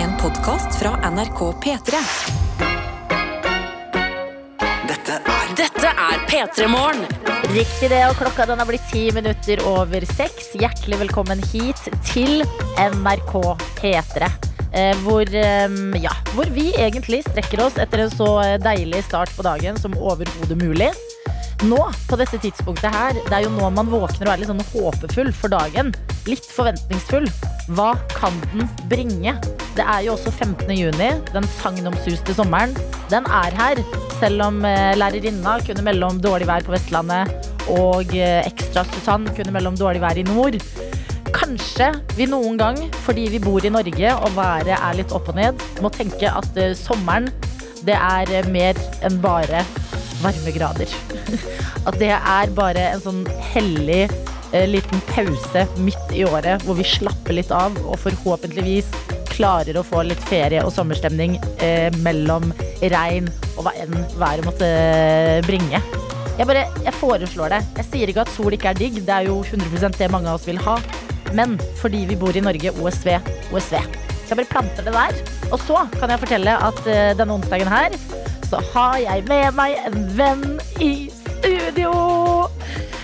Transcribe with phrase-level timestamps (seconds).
[0.00, 1.98] En podkast fra NRK P3.
[4.88, 7.04] Dette er Dette er P3 Morgen.
[7.52, 10.54] Riktig det, og klokka den har blitt ti minutter over seks.
[10.56, 12.46] Hjertelig velkommen hit til
[12.80, 13.36] NRK
[13.76, 14.32] P3.
[14.72, 15.68] Eh, hvor, eh,
[16.00, 18.32] ja, hvor vi egentlig strekker oss etter en så
[18.64, 20.94] deilig start på dagen som overhodet mulig.
[21.68, 24.68] Nå, på dette tidspunktet her, det er jo nå man våkner og er litt sånn
[24.72, 25.92] håpefull for dagen.
[26.24, 27.28] Litt forventningsfull.
[27.76, 29.36] Hva kan den bringe?
[29.76, 30.70] Det er jo også 15.
[30.74, 32.72] juni, den sagnomsuste sommeren.
[33.10, 33.78] Den er her,
[34.18, 37.30] selv om eh, lærerinna kunne melde om dårlig vær på Vestlandet,
[37.70, 40.58] og eh, ekstra Susann kunne melde om dårlig vær i nord.
[41.30, 45.38] Kanskje vi noen gang, fordi vi bor i Norge og været er litt opp og
[45.38, 47.30] ned, må tenke at eh, sommeren,
[47.86, 49.62] det er mer enn bare
[50.20, 50.90] varmegrader.
[51.88, 53.22] At det er bare en sånn
[53.54, 54.02] hellig
[54.68, 58.90] liten pause midt i året hvor vi slapper litt av og forhåpentligvis
[59.30, 62.50] klarer å få litt ferie og sommerstemning eh, mellom
[62.80, 65.82] regn og hva enn været måtte eh, bringe.
[66.40, 67.60] Jeg bare, jeg foreslår det.
[67.82, 70.38] Jeg sier ikke at sol ikke er digg, det er jo 100% det mange av
[70.38, 70.78] oss vil ha.
[71.36, 73.10] Men fordi vi bor i Norge, OSV,
[73.52, 73.76] OSV.
[74.30, 75.20] Så jeg bare planter det der.
[75.50, 77.96] Og så kan jeg fortelle at eh, denne onsdagen her,
[78.48, 80.46] så har jeg med meg en venn
[80.82, 81.92] i studio.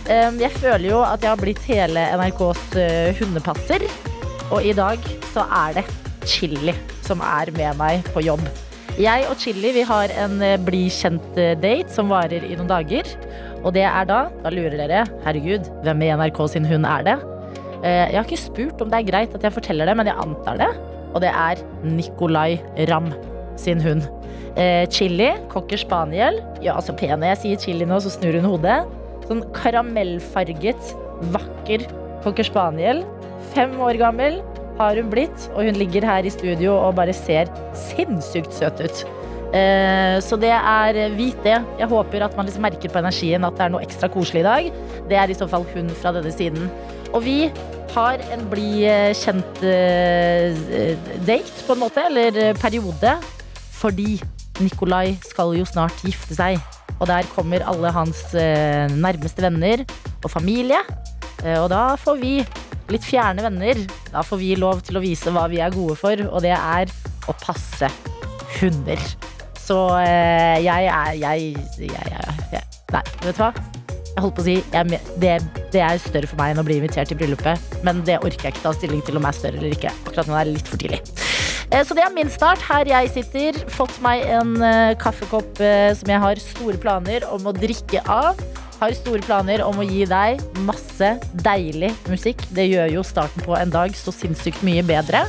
[0.06, 3.84] Um, jeg føler jo at jeg har blitt hele NRKs eh, hundepasser.
[4.54, 5.86] Og i dag så er det
[6.26, 6.74] Chili
[7.06, 8.42] som er med meg på jobb.
[8.96, 13.08] Jeg og Chili vi har en eh, bli kjent-date som varer i noen dager.
[13.62, 15.02] Og det er da Da lurer dere.
[15.26, 17.16] Herregud, hvem i NRK sin hund er det?
[17.82, 20.16] Eh, Jeg har ikke spurt om det er greit at jeg forteller det, men jeg
[20.22, 20.70] antar det.
[21.14, 22.58] Og det er Nicolay
[22.90, 23.12] Ramm
[23.60, 24.04] sin hund.
[24.56, 26.40] Eh, Chili, cocker spaniel.
[26.64, 27.20] Ja, så pen.
[27.22, 28.78] Jeg sier chili nå, så snur hun hodet.
[29.28, 30.92] Sånn karamellfarget,
[31.34, 31.84] vakker
[32.24, 33.04] cocker spaniel.
[33.52, 34.40] Fem år gammel
[34.78, 37.50] har hun blitt, og hun ligger her i studio og bare ser
[37.88, 39.06] sinnssykt søt ut.
[39.54, 41.56] Eh, så det er vit det.
[41.78, 44.46] Jeg håper at man liksom merker på energien at det er noe ekstra koselig i
[44.48, 44.70] dag.
[45.10, 46.68] Det er i så fall hun fra denne siden.
[47.14, 47.38] Og vi
[47.94, 53.16] har en bli eh, kjent eh, på en måte, eller periode,
[53.78, 54.18] fordi
[54.60, 56.60] Nikolai skal jo snart gifte seg.
[56.96, 59.82] Og der kommer alle hans nærmeste venner
[60.24, 60.78] og familie.
[61.60, 62.38] Og da får vi,
[62.92, 63.80] litt fjerne venner,
[64.12, 66.92] da får vi lov til å vise hva vi er gode for, og det er
[67.26, 67.90] å passe
[68.60, 69.00] hunder.
[69.66, 72.22] Så eh, jeg er jeg, jeg, jeg,
[72.54, 72.62] jeg
[72.94, 73.50] Nei, vet du hva?
[74.16, 75.32] Jeg holdt på å si jeg, det,
[75.74, 77.74] det er større for meg enn å bli invitert til bryllupet.
[77.84, 79.92] Men det orker jeg ikke ta stilling til om jeg er større eller ikke.
[80.06, 81.02] Akkurat nå er det litt for tidlig.
[81.68, 82.62] Eh, Så det er min start.
[82.64, 83.58] Her jeg sitter.
[83.74, 88.40] Fått meg en eh, kaffekopp eh, som jeg har store planer om å drikke av.
[88.76, 92.42] Har store planer om å gi deg masse deilig musikk.
[92.52, 95.22] Det gjør jo starten på en dag så sinnssykt mye bedre.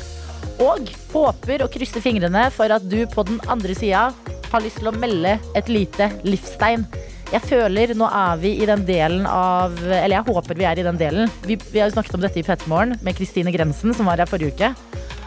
[0.63, 4.09] Og håper og krysser fingrene for at du på den andre sida
[4.51, 6.83] har lyst til å melde et lite livstegn.
[7.27, 10.85] Jeg føler nå er vi i den delen av Eller jeg håper vi er i
[10.85, 11.31] den delen.
[11.43, 14.19] Vi, vi har jo snakket om dette i P3 Morgen med Kristine Grensen, som var
[14.19, 14.71] her forrige uke.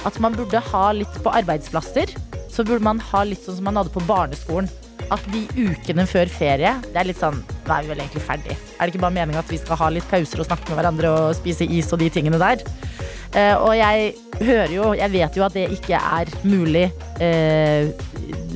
[0.08, 2.12] At man burde ha litt på arbeidsplasser.
[2.52, 4.68] Så burde man ha litt sånn som man hadde på barneskolen.
[5.12, 8.54] At de ukene før ferie, det er litt sånn Nå er vi vel egentlig ferdig.
[8.58, 11.10] Er det ikke bare meningen at vi skal ha litt pauser og snakke med hverandre
[11.14, 12.64] og spise is og de tingene der?
[13.38, 14.08] Eh, og jeg
[14.40, 16.88] hører jo, jeg vet jo at det ikke er mulig
[17.22, 17.92] eh,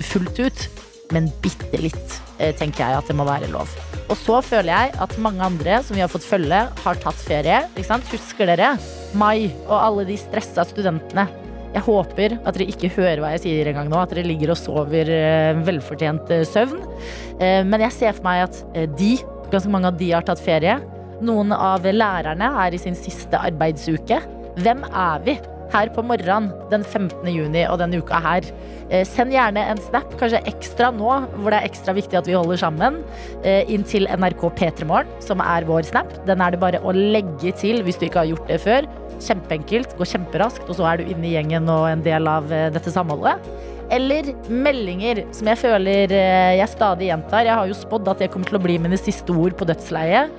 [0.02, 0.64] fullt ut,
[1.14, 3.70] men bitte litt eh, tenker jeg at det må være lov.
[4.10, 7.62] Og så føler jeg at mange andre som vi har fått følge, har tatt ferie.
[8.10, 8.74] Husker dere
[9.14, 11.28] mai og alle de stressa studentene?
[11.74, 14.60] Jeg håper at dere ikke hører hva jeg sier engang nå, at dere ligger og
[14.60, 16.84] sover eh, velfortjent eh, søvn.
[17.42, 18.60] Eh, men jeg ser for meg at
[18.94, 19.16] de,
[19.50, 20.78] ganske mange av de har tatt ferie.
[21.24, 24.20] Noen av lærerne er i sin siste arbeidsuke.
[24.62, 25.36] Hvem er vi
[25.74, 27.26] her på morgenen den 15.
[27.26, 28.46] juni og denne uka her?
[29.08, 31.08] Send gjerne en snap, kanskje ekstra nå,
[31.40, 33.00] hvor det er ekstra viktig at vi holder sammen,
[33.42, 36.12] inn til NRK P3morgen, som er vår snap.
[36.28, 38.90] Den er det bare å legge til hvis du ikke har gjort det før.
[39.22, 42.70] Kjempeenkelt, går kjemperaskt, og så er du inne i gjengen og en del av eh,
[42.74, 43.46] dette samholdet.
[43.92, 47.46] Eller meldinger, som jeg føler eh, jeg stadig gjentar.
[47.46, 50.32] Jeg har jo spådd at det kommer til å bli mine siste ord på dødsleiet.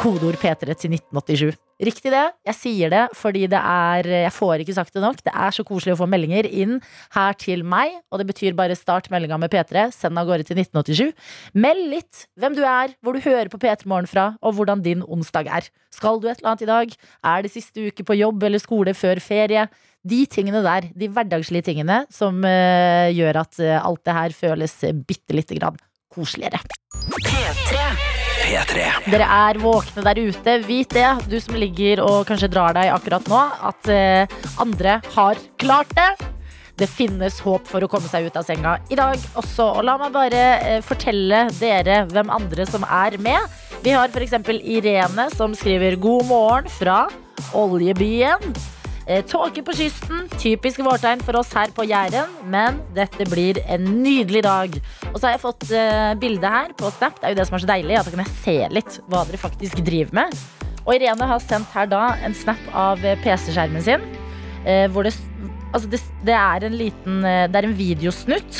[0.00, 1.69] Kodeord P3 til 1987.
[1.80, 2.24] Riktig det.
[2.44, 5.22] Jeg sier det fordi det er Jeg får ikke sagt det nok.
[5.24, 6.78] Det er så koselig å få meldinger inn
[7.14, 7.94] her til meg.
[8.12, 9.88] Og det betyr bare start meldinga med P3.
[9.96, 11.14] Send av gårde til 1987.
[11.56, 15.04] Meld litt hvem du er, hvor du hører på P3 Morgen fra, og hvordan din
[15.08, 15.70] onsdag er.
[15.94, 16.98] Skal du et eller annet i dag?
[17.32, 19.66] Er det siste uke på jobb eller skole før ferie?
[20.04, 24.78] De tingene der, de hverdagslige tingene som uh, gjør at uh, alt det her føles
[25.08, 25.80] bitte lite grann
[26.12, 26.60] koseligere.
[27.20, 28.09] P3.
[29.06, 30.56] Dere er våkne der ute.
[30.66, 35.40] Vit det, du som ligger og kanskje drar deg akkurat nå, at eh, andre har
[35.60, 36.10] klart det.
[36.80, 39.66] det finnes håp for å komme seg ut av senga i dag også.
[39.78, 43.60] Og la meg bare eh, fortelle dere hvem andre som er med.
[43.84, 44.34] Vi har f.eks.
[44.60, 47.04] Irene som skriver 'God morgen' fra
[47.54, 48.79] Oljebyen.
[49.06, 53.86] Eh, Tåke på kysten, typisk vårtegn for oss her på Jæren, men dette blir en
[54.02, 54.76] nydelig dag.
[55.10, 57.16] Og så har jeg fått eh, bilde her på Snap.
[57.18, 59.24] Det er jo det som er så deilig, at da kan jeg se litt hva
[59.26, 60.36] dere faktisk driver med.
[60.84, 64.04] Og Irene har sendt her da en snap av eh, PC-skjermen sin,
[64.92, 65.14] hvor det,
[65.72, 68.58] altså det, det er en liten Det er en videosnutt.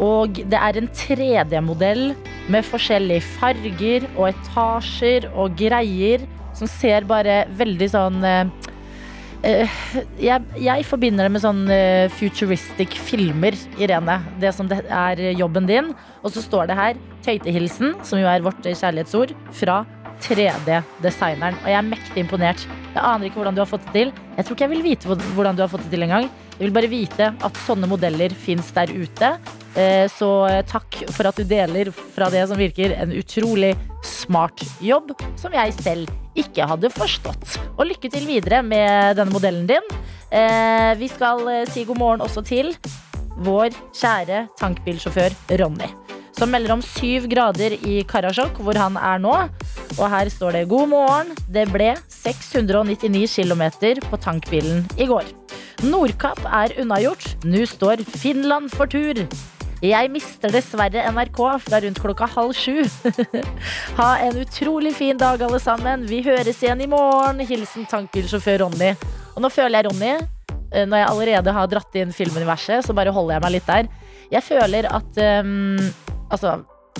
[0.00, 2.14] Og det er en 3D-modell
[2.48, 6.24] med forskjellige farger og etasjer og greier
[6.56, 8.24] som ser bare veldig sånn
[9.42, 14.18] jeg, jeg forbinder det med sånn eh, futuristic filmer, Irene.
[14.42, 15.92] Det som det er jobben din.
[16.22, 19.82] Og så står det her tøytehilsen, som jo er vårt kjærlighetsord, fra
[20.24, 21.58] 3D-designeren.
[21.62, 22.64] Og jeg er mektig imponert.
[22.94, 24.12] Jeg aner ikke hvordan du har fått det til.
[24.36, 26.28] Jeg tror ikke jeg vil vite hvordan du har fått det til engang.
[26.56, 29.34] Jeg vil bare vite at sånne modeller fins der ute.
[29.76, 33.74] Eh, Så eh, takk for at du deler fra det som virker en utrolig
[34.06, 37.56] smart jobb, som jeg selv ikke hadde forstått.
[37.76, 39.92] Og lykke til videre med denne modellen din.
[40.30, 42.74] Eh, Vi skal eh, si god morgen også til
[43.36, 45.88] vår kjære tankbilsjåfør Ronny.
[46.36, 49.34] Som melder om syv grader i Karasjok, hvor han er nå.
[49.96, 51.36] Og her står det 'God morgen'.
[51.48, 53.62] Det ble 699 km
[54.10, 55.24] på tankbilen i går.
[55.84, 57.36] Nordkapp er unnagjort.
[57.44, 59.24] Nå står Finland for tur.
[59.84, 62.80] Jeg mister dessverre NRK fra rundt klokka halv sju.
[63.98, 66.06] ha en utrolig fin dag, alle sammen.
[66.08, 67.42] Vi høres igjen i morgen.
[67.44, 68.94] Hilsen tankbilsjåfør Ronny.
[69.34, 70.14] Og nå føler jeg, Ronny,
[70.72, 73.92] eh, når jeg allerede har dratt inn filmuniverset, så bare holder jeg meg litt der.
[74.32, 75.78] Jeg føler at um,
[76.26, 76.56] Altså,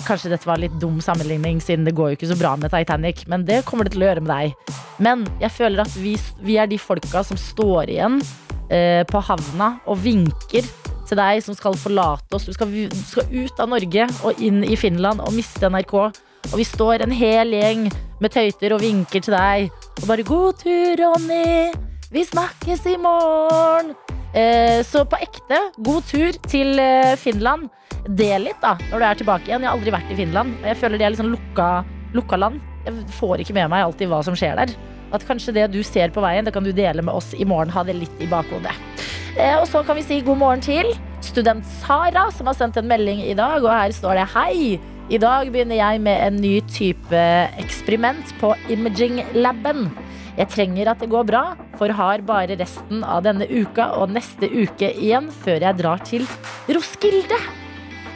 [0.07, 3.25] kanskje dette var litt dum sammenligning, siden det går jo ikke så bra med Titanic,
[3.27, 4.75] men det kommer det til å gjøre med deg.
[5.03, 6.13] Men jeg føler at vi,
[6.45, 8.21] vi er de folka som står igjen
[8.69, 10.67] eh, på havna og vinker
[11.07, 12.47] til deg som skal forlate oss.
[12.47, 15.95] Du skal, du skal ut av Norge og inn i Finland og miste NRK.
[16.47, 17.87] Og vi står en hel gjeng
[18.21, 19.71] med tøyter og vinker til deg.
[20.01, 21.73] Og bare 'god tur, Ronny'.
[22.11, 23.95] Vi snakkes i morgen.
[24.33, 27.69] Eh, så på ekte, god tur til eh, Finland.
[28.07, 29.63] Del litt da, når du er tilbake igjen.
[29.63, 30.53] Jeg har aldri vært i Finland.
[30.63, 31.83] Jeg føler det er litt sånn lukka,
[32.15, 32.61] lukka land.
[32.85, 34.71] Jeg får ikke med meg alltid hva som skjer der.
[35.15, 37.71] At kanskje det du ser på veien, det kan du dele med oss i morgen.
[37.73, 38.75] Ha det litt i bakhodet.
[39.37, 40.91] Eh, og så kan vi si god morgen til
[41.25, 43.61] student Sara, som har sendt en melding i dag.
[43.63, 44.77] Og her står det hei.
[45.07, 47.21] I dag begynner jeg med en ny type
[47.61, 49.87] eksperiment på Imaging Laben.
[50.37, 51.43] Jeg trenger at det går bra,
[51.79, 56.27] for har bare resten av denne uka og neste uke igjen før jeg drar til
[56.69, 57.39] Roskilde.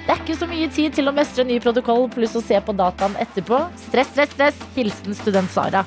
[0.01, 2.75] Det er ikke så mye tid til å mestre ny protokoll pluss å se på
[2.75, 3.63] dataen etterpå.
[3.87, 4.63] Stress, stress, stress.
[4.75, 5.85] Hilsen student Sara.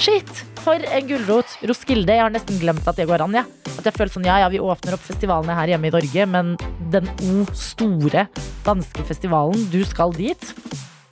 [0.00, 0.30] Shit,
[0.62, 1.56] for en gulrot.
[1.68, 2.14] Roskilde.
[2.14, 3.36] Jeg har nesten glemt at det går an.
[3.36, 3.44] Ja.
[3.76, 6.54] At jeg føler sånn, ja, ja, Vi åpner opp festivalene her hjemme i Norge, men
[6.92, 8.26] den O store
[8.66, 10.52] danske festivalen, du skal dit.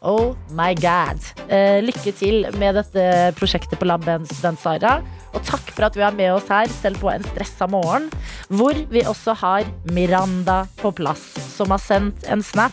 [0.01, 1.21] Oh my god.
[1.53, 4.95] Eh, lykke til med dette prosjektet på laben, student Sara.
[5.35, 8.09] Og takk for at du er med oss her, selv på en stressa morgen.
[8.49, 12.73] Hvor vi også har Miranda på plass, som har sendt en snap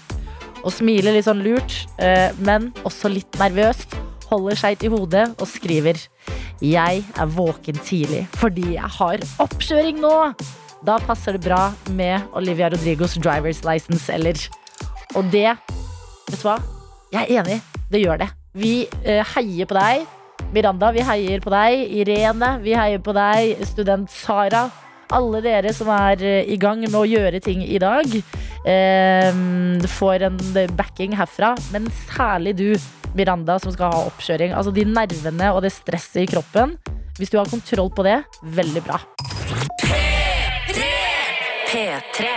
[0.64, 3.94] og smiler litt sånn lurt, eh, men også litt nervøst.
[4.28, 6.00] Holder seg til hodet og skriver
[6.64, 10.16] Jeg er våken tidlig fordi jeg har oppkjøring nå.
[10.86, 14.38] Da passer det bra med Olivia Rodrigos driver's license, eller
[15.16, 15.50] Og det,
[16.28, 16.60] vet du hva?
[17.14, 17.62] Jeg er enig.
[17.90, 18.28] Det gjør det.
[18.58, 18.74] Vi
[19.08, 20.04] uh, heier på deg.
[20.54, 21.88] Miranda, vi heier på deg.
[22.02, 23.64] Irene, vi heier på deg.
[23.68, 24.68] Student Sara.
[25.16, 28.12] Alle dere som er eh, i gang med å gjøre ting i dag.
[28.68, 29.38] Eh,
[29.96, 30.40] får en
[30.76, 31.54] backing herfra.
[31.72, 32.68] Men særlig du,
[33.18, 34.54] Miranda, som skal ha oppkjøring.
[34.56, 36.78] Altså de nervene og det stresset i kroppen.
[37.18, 38.20] Hvis du har kontroll på det,
[38.58, 39.02] veldig bra.
[41.68, 42.30] P3.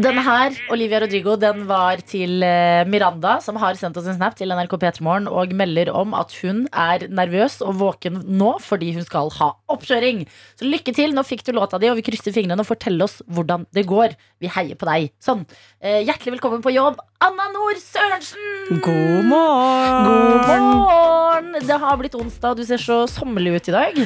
[0.00, 4.36] Denne her, Olivia Rodrigo, den var til eh, Miranda, som har sendt oss en snap
[4.38, 9.06] til NRK P3morgen og melder om at hun er nervøs og våken nå fordi hun
[9.06, 10.22] skal ha oppkjøring.
[10.60, 11.16] Så lykke til.
[11.16, 14.14] Nå fikk du låta di, og vi krysser fingrene og forteller oss hvordan det går.
[14.38, 15.10] Vi heier på deg.
[15.22, 15.42] Sånn.
[15.82, 18.78] Eh, Hjertelig velkommen på jobb, Anna Nord Sørensen!
[18.80, 20.06] God morgen!
[20.46, 21.50] God morgen!
[21.68, 23.98] Det har blitt onsdag, du ser så sommerlig ut i dag.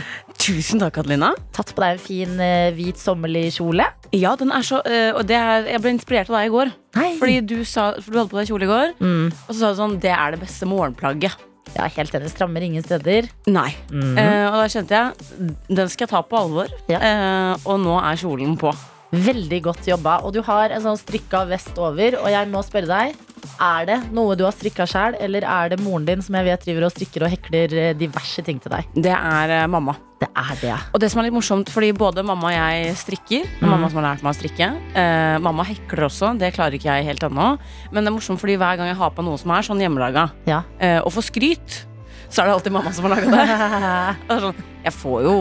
[0.43, 1.29] Tusen takk, Adelina.
[1.55, 3.87] Tatt på deg en fin eh, hvit sommerlig kjole.
[4.19, 6.73] Ja, den er så øh, Og det er, jeg ble inspirert av deg i går.
[6.99, 7.11] Nei.
[7.21, 9.29] Fordi du, sa, for du hadde på deg kjole i går, Mm.
[9.31, 11.37] og så sa du sånn Det er det beste morgenplagget.
[11.75, 12.33] Ja, helt enig.
[12.35, 13.31] Strammer ingen steder.
[13.51, 13.71] Nei.
[13.95, 14.19] Mm.
[14.19, 16.75] Eh, og da kjente jeg den skal jeg ta på alvor.
[16.91, 16.99] Ja.
[16.99, 18.75] Eh, og nå er kjolen på.
[19.15, 20.19] Veldig godt jobba.
[20.27, 22.17] Og du har en sånn strikka vest over.
[22.23, 23.15] Og jeg må spørre deg,
[23.63, 26.65] er det noe du har strikka sjøl, eller er det moren din som jeg vet
[26.65, 28.89] driver og strikker og hekler eh, diverse ting til deg?
[28.97, 29.95] Det er eh, mamma.
[30.25, 30.77] Det er det.
[30.97, 33.45] Og det som er litt morsomt, fordi både mamma og jeg strikker.
[33.45, 33.71] Det er Mm.
[33.75, 34.69] Mamma som har lært meg å strikke.
[34.97, 37.49] Eh, mamma hekler også, det klarer ikke jeg helt ennå.
[37.93, 40.31] Men det er morsomt fordi hver gang jeg har på noe som er sånn hjemmelaga,
[40.49, 40.63] Ja.
[40.81, 41.85] eh, og får skryt,
[42.33, 44.17] så er det alltid mamma som har laga det.
[44.29, 45.37] det er sånn, jeg, får jo,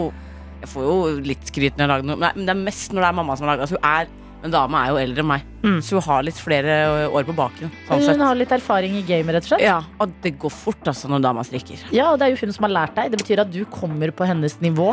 [0.64, 3.04] jeg får jo litt skryt når jeg lager noe, Nei, men det er mest når
[3.04, 3.66] det er mamma som har laga.
[3.68, 4.08] Altså, hun er
[4.44, 5.78] Men dama er jo eldre enn meg, Mm.
[5.80, 6.74] så hun har litt flere
[7.08, 7.70] år på baken.
[7.88, 8.20] Sånn Hun sett.
[8.20, 9.62] har litt erfaring i gamet, rett og slett.
[9.64, 11.80] Ja, og det går fort altså når dama strikker.
[11.96, 13.12] Ja, og det er jo hun som har lært deg.
[13.14, 14.90] Det betyr at du kommer på hennes nivå.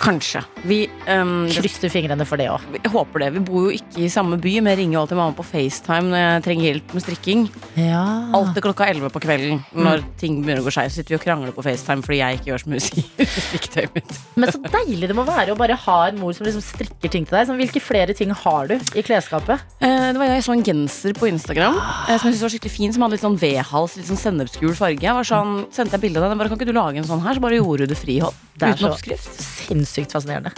[0.00, 0.42] Kanskje.
[0.66, 2.62] Vi um, Krysser fingrene for det òg.
[2.90, 3.28] Håper det.
[3.36, 6.22] Vi bor jo ikke i samme by, men jeg ringer alltid mamma på FaceTime når
[6.22, 7.44] jeg trenger hjelp med strikking.
[7.78, 8.02] Ja.
[8.36, 10.96] Alltid klokka 11 på kvelden når ting begynner å gå skeis.
[10.98, 14.18] Sitter vi og krangler på FaceTime fordi jeg ikke gjør som hun mitt.
[14.40, 17.28] Men så deilig det må være å bare ha en mor som liksom strikker ting
[17.28, 17.48] til deg.
[17.48, 19.62] Sånn, hvilke flere ting har du i klesskapet?
[19.78, 22.74] Eh, det var jeg så en genser på Instagram eh, som jeg synes var skikkelig
[22.74, 25.02] fin, som hadde litt sånn V-hals, litt sånn sennepsgul farge.
[25.04, 26.40] Jeg var sånn, sendte jeg bilde av den.
[26.40, 27.38] Bare, kan ikke du lage en sånn her?
[27.38, 28.42] Så bare gjorde du det frihånd.
[28.54, 29.40] Uten oppskrift.
[29.42, 29.83] Sinnssykt
[30.14, 30.54] fascinerende.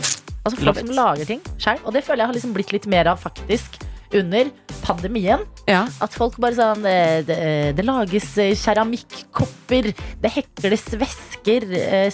[0.46, 1.80] Altså Folk som lager ting sjøl.
[1.84, 3.78] Og det føler jeg har liksom blitt litt mer av faktisk
[4.14, 4.50] under
[4.84, 5.42] pandemien.
[5.66, 5.84] Ja.
[6.02, 7.38] At folk bare sånn Det, det,
[7.78, 9.90] det lages eh, keramikkopper,
[10.22, 12.10] det hekles vesker, eh,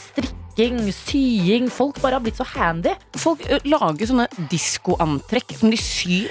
[0.53, 1.69] strikking, sying.
[1.73, 2.93] Folk bare har blitt så handy.
[3.19, 6.29] Folk ø, lager sånne diskoantrekk som de syr.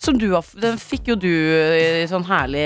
[0.00, 2.64] Som du har Den fikk jo du i sånn herlig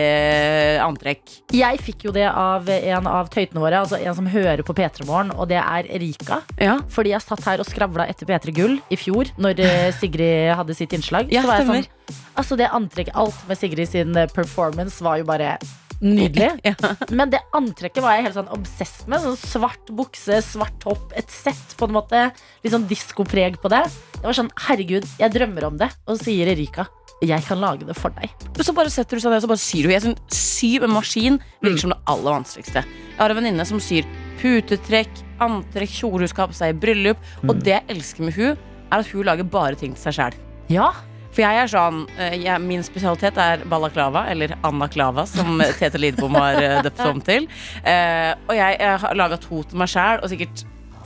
[0.84, 1.22] antrekk.
[1.54, 5.06] Jeg fikk jo det av en av tøytene våre, altså en som hører på P3
[5.08, 6.40] Morgen, og det er Erika.
[6.60, 6.78] Ja.
[6.92, 9.60] Fordi jeg satt her og skravla etter P3 Gull i fjor, når
[10.00, 11.32] Sigrid hadde sitt innslag.
[11.32, 11.88] Ja, så var jeg stemmer.
[11.88, 15.56] sånn, altså det antrekket, alt med Sigrid sin performance var jo bare
[16.02, 16.50] nydelig.
[16.64, 16.74] Ja.
[17.10, 19.20] Men det antrekket var jeg helt sånn obsess med.
[19.22, 22.26] Sånn svart bukse, svart topp, et sett på en måte.
[22.64, 23.84] Litt sånn diskopreg på det.
[24.16, 25.90] Det var sånn, herregud, jeg drømmer om det.
[26.06, 26.86] Og så sier Erika,
[27.24, 28.32] jeg kan lage det for deg.
[28.60, 29.90] Så bare setter du seg ned og bare syr.
[29.92, 32.84] Jeg synes Sy med maskin virker som det aller vanskeligste.
[32.84, 34.06] Jeg har en venninne som syr
[34.40, 37.20] putetrekk, antrekk, kjole hun skal ha på seg i bryllup.
[37.46, 40.38] Og det jeg elsker med hun er at hun lager bare ting til seg sjæl.
[40.72, 40.90] Ja,
[41.34, 46.38] For jeg er sånn eh, jeg, Min spesialitet er balaklava, eller anaklava, som Tete Lidbom
[46.38, 47.48] har eh, døpt om til.
[47.82, 50.64] Eh, og jeg, jeg har laga to til meg sjæl, og sikkert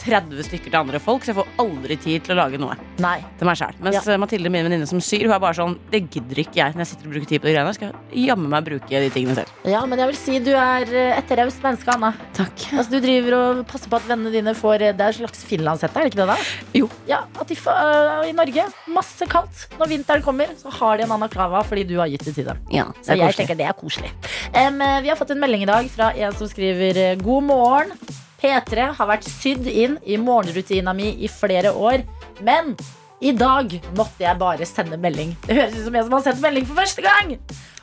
[0.08, 2.74] 30 stykker til andre folk, så jeg får aldri tid til å lage noe
[3.04, 3.18] nei.
[3.38, 3.74] til meg sjæl.
[3.84, 4.02] Mens Ja.
[4.14, 6.82] eh, Mathilde, min venninne som syr, hun er bare sånn Det gidder ikke jeg når
[6.84, 7.72] jeg sitter og bruker tid på de greiene.
[7.72, 7.92] Jeg skal
[8.26, 9.52] jammen meg bruke de tingene selv.
[9.68, 12.12] Ja, men jeg vil si du er eh, et raust menneske, Anna.
[12.34, 12.66] Takk.
[12.78, 15.44] Altså, du driver og passer på at vennene dine får eh, Det er en slags
[15.44, 16.28] finlandshette, er det ikke det?
[16.28, 16.36] da?
[16.80, 16.88] Jo.
[17.08, 19.66] Ja, at de får, I Norge, masse kaldt.
[19.78, 22.58] Når vinteren kommer, så har de en anaklava fordi du har gitt det til dem.
[22.72, 23.36] Ja, det er jeg koselig.
[23.46, 24.10] tenker det er koselig.
[24.54, 27.92] Eh, vi har fått en melding i dag fra en som skriver God morgen.
[28.38, 32.04] P3 har vært sydd inn i morgenrutina mi i flere år,
[32.47, 32.76] men
[33.21, 35.33] i dag måtte jeg bare sende melding.
[35.49, 37.33] Det høres ut som jeg som har sendt melding for første gang!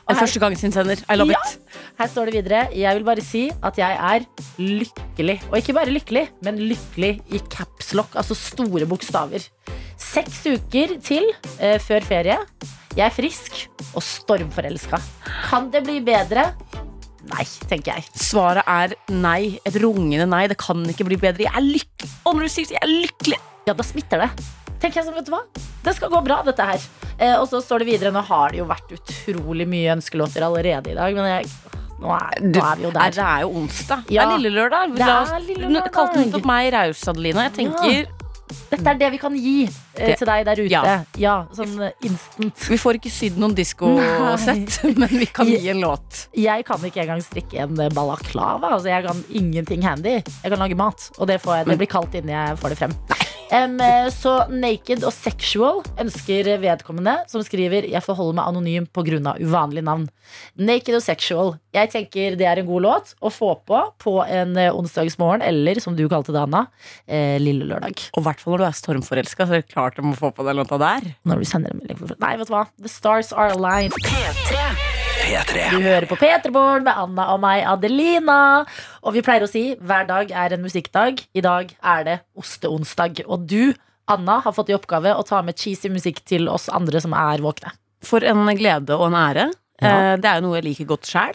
[0.06, 1.00] Og her- første gang sin sender.
[1.10, 1.38] I love Ja.
[1.44, 1.58] it.
[1.98, 4.24] her står det videre Jeg vil bare si at jeg er
[4.56, 9.42] lykkelig Og ikke bare lykkelig, men lykkelig i capslock, Altså store bokstaver
[9.98, 11.24] Seks uker til
[11.58, 12.38] eh, før ferie
[12.94, 15.02] Jeg er frisk og stormforelsket
[15.50, 16.52] Kan det bli bedre?
[17.32, 19.58] Nei, tenker jeg Svaret er nei.
[19.66, 20.44] Et rungende nei.
[20.52, 21.46] Det kan ikke bli bedre.
[21.48, 22.10] Jeg er lykkelig.
[22.24, 24.30] Og når du sier jeg er lykkelig Ja, da smitter det
[24.76, 25.40] Tenker jeg sånn, vet du hva?
[25.86, 26.82] Det skal gå bra, dette her
[27.16, 30.92] eh, Og så står det videre Nå har det jo vært utrolig mye ønskelåter allerede
[30.92, 31.48] i dag Men jeg,
[32.02, 34.04] nå, er, nå er vi jo Er, der det er jo onsdag.
[34.12, 34.26] Ja.
[34.28, 34.92] Det er lille lørdag.
[35.00, 37.48] La oss- Nå den for meg raus, Adelina.
[37.48, 38.15] Jeg tenker
[38.70, 40.70] Dette er det vi kan gi eh, til deg der ute.
[40.70, 41.34] Ja, Ja.
[41.56, 42.66] sånn eh, instant.
[42.70, 46.26] Vi får ikke sydd noen diskosett, men vi kan gi en låt.
[46.36, 48.74] Jeg kan ikke engang strikke en eh, balaklava.
[48.76, 50.18] Altså, jeg kan ingenting handy.
[50.22, 52.78] Jeg kan lage mat, og det, får jeg, det blir kaldt innen jeg får det
[52.84, 52.96] frem.
[53.10, 59.36] Em, eh, så naked og sexual ønsker vedkommende, som skriver Jeg forholder meg anonym pga.
[59.40, 60.08] uvanlig navn.
[60.58, 61.54] Naked og sexual.
[61.74, 65.80] Jeg tenker det er en god låt å få på på en eh, onsdagsmorgen, eller
[65.80, 66.66] som du kalte det, Anna,
[67.06, 68.10] eh, lille lørdag.
[68.14, 70.32] Og i hvert fall når du er stormforelska, så er det klart du må få
[70.34, 71.14] på den låta der.
[71.24, 72.66] Når du sender en melding for Nei, vet du hva?
[72.80, 73.92] The stars are aligned.
[74.02, 74.85] P3.
[75.26, 78.36] Du hører på P3morgen med Anna og meg, Adelina.
[79.02, 81.18] Og vi pleier å si hver dag er en musikkdag.
[81.34, 83.24] I dag er det osteonsdag.
[83.26, 83.74] Og du,
[84.06, 87.42] Anna, har fått i oppgave å ta med cheesy musikk til oss andre som er
[87.42, 87.74] våkne.
[88.06, 89.48] For en glede og en ære.
[89.82, 89.96] Ja.
[90.12, 91.34] Eh, Det er jo noe jeg liker godt sjæl.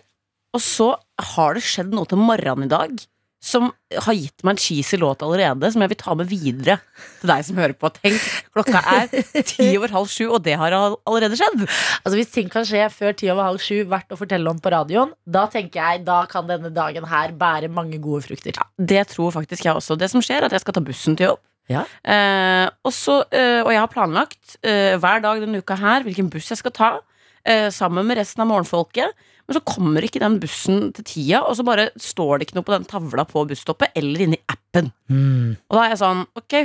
[0.56, 0.94] Og så
[1.36, 2.96] har det skjedd noe til morgenen i dag
[3.42, 3.72] som
[4.06, 6.78] har gitt meg en cheesy låt allerede, som jeg vil ta med videre
[7.20, 7.90] til deg som hører på.
[7.96, 9.10] Tenk, klokka er
[9.50, 11.66] ti over halv sju, og det har allerede skjedd.
[11.66, 14.74] Altså Hvis ting kan skje før ti over halv sju, verdt å fortelle om på
[14.74, 18.62] radioen, da tenker jeg da kan denne dagen her bære mange gode frukter.
[18.78, 19.98] Det tror faktisk jeg også.
[19.98, 21.42] Det som skjer, er at jeg skal ta bussen til jobb.
[21.72, 21.86] Ja.
[22.04, 26.50] Eh, også, eh, og jeg har planlagt eh, hver dag denne uka her hvilken buss
[26.52, 26.90] jeg skal ta,
[27.48, 29.18] eh, sammen med resten av morgenfolket.
[29.52, 32.64] Men så kommer ikke den bussen til tida, og så bare står det ikke noe
[32.70, 34.88] på den tavla på busstoppet eller inni appen.
[35.12, 35.58] Mm.
[35.68, 36.56] Og da er jeg sånn, ok,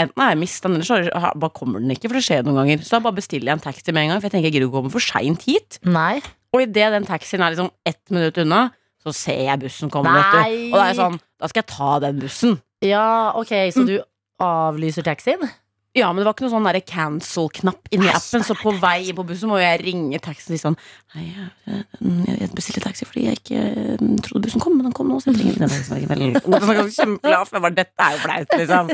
[0.00, 2.56] enten har jeg mistet den, eller så bare kommer den ikke, for det skjer noen
[2.62, 2.80] ganger.
[2.86, 4.68] Så da bare bestiller jeg en taxi med en gang, for jeg tenker jeg gidder
[4.70, 5.78] ikke å komme for seint hit.
[5.84, 6.22] Nei.
[6.54, 8.62] Og idet den taxien er liksom ett minutt unna,
[9.04, 10.70] så ser jeg bussen komme, vet du.
[10.72, 12.56] Og da er jeg sånn, da skal jeg ta den bussen.
[12.80, 13.72] Ja, ok, Mm.
[13.76, 13.94] så du
[14.40, 15.44] avlyser taxien?
[15.94, 19.50] Ja, men det var ikke noe sånn cancel-knapp inni appen, så på vei på bussen
[19.52, 20.74] må jeg ringe taxien si sånn
[21.14, 21.84] Hei, jeg,
[22.40, 23.60] jeg bestilte taxi fordi jeg ikke
[24.00, 26.24] mm, trodde bussen kom, men den kom nå, så jeg trenger den taxien likevel.
[26.50, 27.62] Og så jeg.
[27.62, 28.90] Bare, dette er jo flaut, liksom.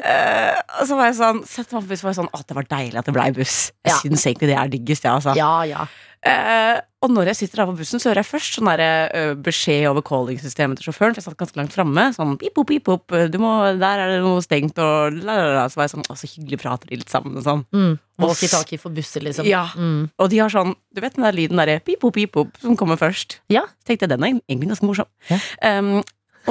[0.00, 2.56] Eh, og så var jeg sånn, sett meg på buss, var jeg sånn, å, det
[2.58, 3.58] var deilig at det blei buss.
[3.86, 4.00] Jeg Ja.
[4.02, 5.36] syns egentlig det er diggest, ja, altså.
[5.38, 5.86] Ja, ja.
[6.20, 9.30] Eh, og når jeg sitter der på bussen, så hører jeg først sånn der, eh,
[9.40, 12.12] beskjed over calling-systemet til sjåføren, for jeg satt ganske langt framme.
[12.12, 12.90] Sånn pip, pip,
[13.32, 15.64] du må, der er det noe stengt, og la, la, la.
[15.72, 17.64] Så var jeg sånn, å, så hyggelig prater de litt sammen og sånn.
[17.72, 17.96] Mm.
[18.20, 19.48] Og Walkietalkie for busser, liksom.
[19.48, 19.64] Ja.
[19.72, 20.10] Mm.
[20.20, 22.76] Og de har sånn, du vet den der lyden derre pip, pop, pip, pop, som
[22.76, 23.40] kommer først.
[23.48, 23.64] Ja.
[23.80, 25.08] Så tenkte jeg, den er egentlig ganske morsom.
[25.32, 25.40] Ja.
[25.64, 26.02] Um,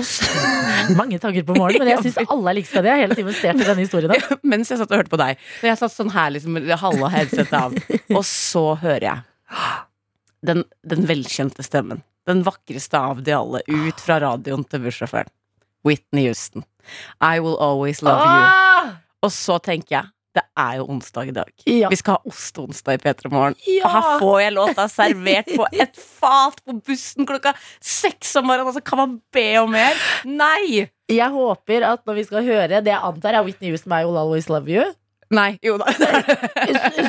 [0.01, 0.25] så,
[0.99, 2.89] Mange tanker på morgenen, men jeg syns alle er like spennende.
[2.89, 4.29] Jeg har hele tiden investert i denne historien.
[4.55, 7.57] mens jeg satt og hørte på deg, så jeg satt sånn her liksom, halve headsetet
[7.59, 7.75] av,
[8.09, 9.28] og så hører jeg
[10.46, 12.03] den, den velkjente stemmen.
[12.29, 15.32] Den vakreste av de alle, ut fra radioen til bussjåføren.
[15.88, 16.65] Whitney Houston.
[17.22, 18.44] I will always love you.
[18.46, 18.96] Ah!
[19.24, 21.50] Og så tenker jeg, det er jo onsdag i dag.
[21.65, 21.89] Ja.
[21.89, 23.58] Vi skal ha osteonsdag i P3 Morgen.
[23.65, 23.88] Ja.
[23.88, 28.70] Og her får jeg låta servert på et fat på bussen klokka seks om morgenen.
[28.70, 29.98] Altså, kan man be om mer?
[30.29, 30.86] Nei!
[31.10, 34.20] Jeg håper at når vi skal høre det jeg antar er Whitney Houston I Will
[34.22, 34.86] Always Love You,
[35.36, 35.91] Nei, jo da.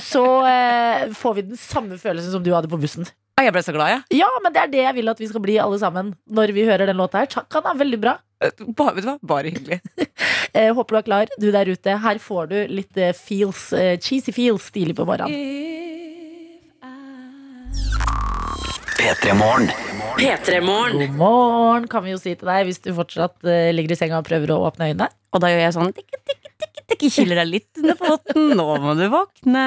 [0.04, 3.08] så eh, får vi den samme følelsen som du hadde på bussen.
[3.40, 4.20] Jeg ble så glad, jeg.
[4.20, 6.66] Ja, men det er det jeg vil at vi skal bli alle sammen når vi
[6.68, 7.30] hører den låta her.
[7.32, 8.18] Takk, han er veldig bra.
[8.76, 9.16] Bare, vet du hva?
[9.34, 9.80] Bare hyggelig.
[10.50, 11.92] Eh, håper du er klar, du der ute.
[12.02, 15.30] Her får du litt eh, feels, eh, cheesy feels stilig på morgenen.
[18.98, 19.70] P3 Morgen.
[20.18, 24.18] God morgen, kan vi jo si til deg hvis du fortsatt eh, ligger i senga
[24.18, 25.06] og prøver å åpne øynene.
[25.30, 26.34] Og da gjør jeg sånn tikk, tikke,
[26.90, 28.52] tikke, kiler deg litt under foten.
[28.58, 29.64] Nå må du våkne.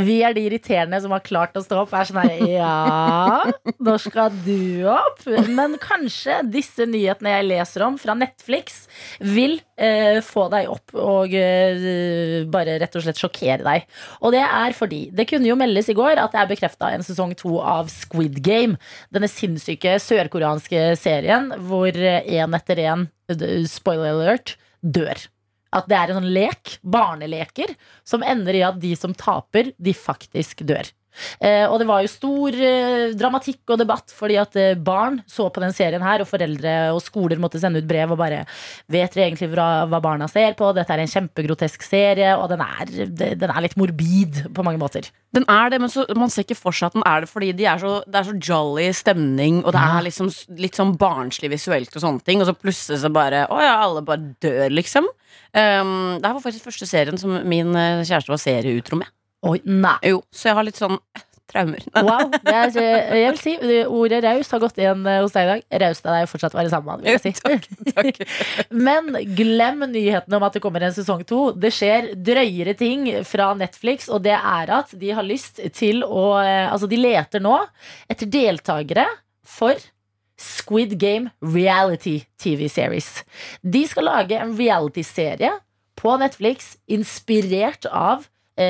[0.00, 1.94] Vi er de irriterende som har klart å stå opp.
[1.96, 5.24] Er sånn her, ja, når skal du opp?
[5.50, 8.84] Men kanskje disse nyhetene jeg leser om fra Netflix,
[9.20, 13.88] vil eh, få deg opp og eh, bare rett og slett sjokkere deg.
[14.24, 17.06] Og det er fordi det kunne jo meldes i går at det er bekrefta en
[17.06, 18.80] sesong to av Squid Game.
[19.14, 23.06] Denne sinnssyke sørkoreanske serien hvor én etter én,
[23.70, 25.20] spoiler alert, dør.
[25.76, 27.74] At det er en sånn lek, barneleker,
[28.06, 30.88] som ender i at de som taper, de faktisk dør.
[31.40, 35.48] Eh, og det var jo stor eh, dramatikk og debatt fordi at eh, barn så
[35.52, 38.42] på den serien her, og foreldre og skoler måtte sende ut brev og bare
[38.90, 40.70] Vet dere egentlig hva, barna ser på?
[40.74, 42.90] Dette er en kjempegrotesk serie, og den er,
[43.38, 45.10] den er litt morbid på mange måter.
[45.34, 47.52] Den er det, men så, man ser ikke for seg at den er det fordi
[47.58, 51.52] de er så, det er så jolly stemning, og det er liksom litt sånn barnslig
[51.52, 55.06] visuelt og sånne ting, og så plutselig så bare Å ja, alle bare dør, liksom.
[55.50, 59.10] Um, det her var faktisk første serien som min kjæreste var serieutro med.
[59.46, 59.96] Oi, nei.
[60.04, 61.84] Jo, så jeg har litt sånn eh, traumer.
[62.06, 62.32] Wow.
[62.32, 63.54] Det er, eh, jeg vil si
[63.88, 65.64] ordet raus har gått igjen eh, hos deg i dag.
[65.84, 67.32] Raust av deg å fortsatt være sammen med si.
[67.38, 68.20] takk, takk.
[68.88, 71.40] Men glem nyheten om at det kommer en sesong to.
[71.56, 76.28] Det skjer drøyere ting fra Netflix, og det er at de har lyst til å
[76.40, 77.56] Altså, de leter nå
[78.10, 79.06] etter deltakere
[79.46, 79.80] for
[80.40, 83.22] Squid Game Reality TV Series.
[83.60, 85.52] De skal lage en reality-serie
[86.00, 88.24] på Netflix inspirert av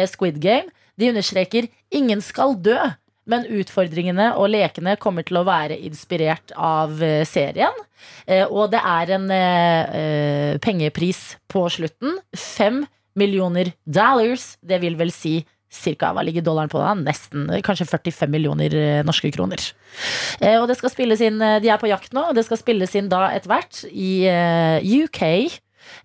[0.07, 0.69] Squid Game.
[1.01, 2.79] De understreker ingen skal dø.
[3.31, 7.77] Men utfordringene og lekene kommer til å være inspirert av eh, serien.
[8.27, 12.17] Eh, og det er en eh, eh, pengepris på slutten.
[12.35, 12.83] Fem
[13.21, 14.55] millioner dollars.
[14.65, 15.41] Det vil vel si
[15.71, 16.97] cirka, hva ligger dollaren på da?
[16.99, 19.63] Nesten, eh, kanskje 45 millioner eh, norske kroner.
[20.41, 22.59] Eh, og det skal spilles inn, eh, De er på jakt nå, og det skal
[22.59, 25.23] spilles inn da etter hvert i eh, UK.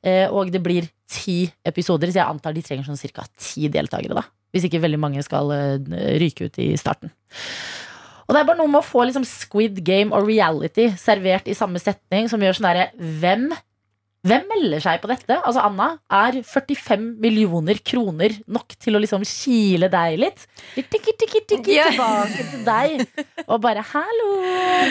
[0.05, 3.25] Eh, og det blir ti episoder, så jeg antar de trenger sånn ca.
[3.37, 4.17] ti deltakere.
[4.17, 7.13] da Hvis ikke veldig mange skal eh, ryke ut i starten.
[8.25, 11.57] Og det er bare noe med å få liksom Squid Game og reality servert i
[11.57, 13.51] samme setning, som gjør sånn derre Hvem
[14.25, 15.37] hvem melder seg på dette?
[15.45, 20.45] Altså Anna, er 45 millioner kroner nok til å liksom kile deg litt?
[20.73, 23.05] Tikki, tikki, tikki, tilbake til deg.
[23.45, 24.29] Og bare 'hallo,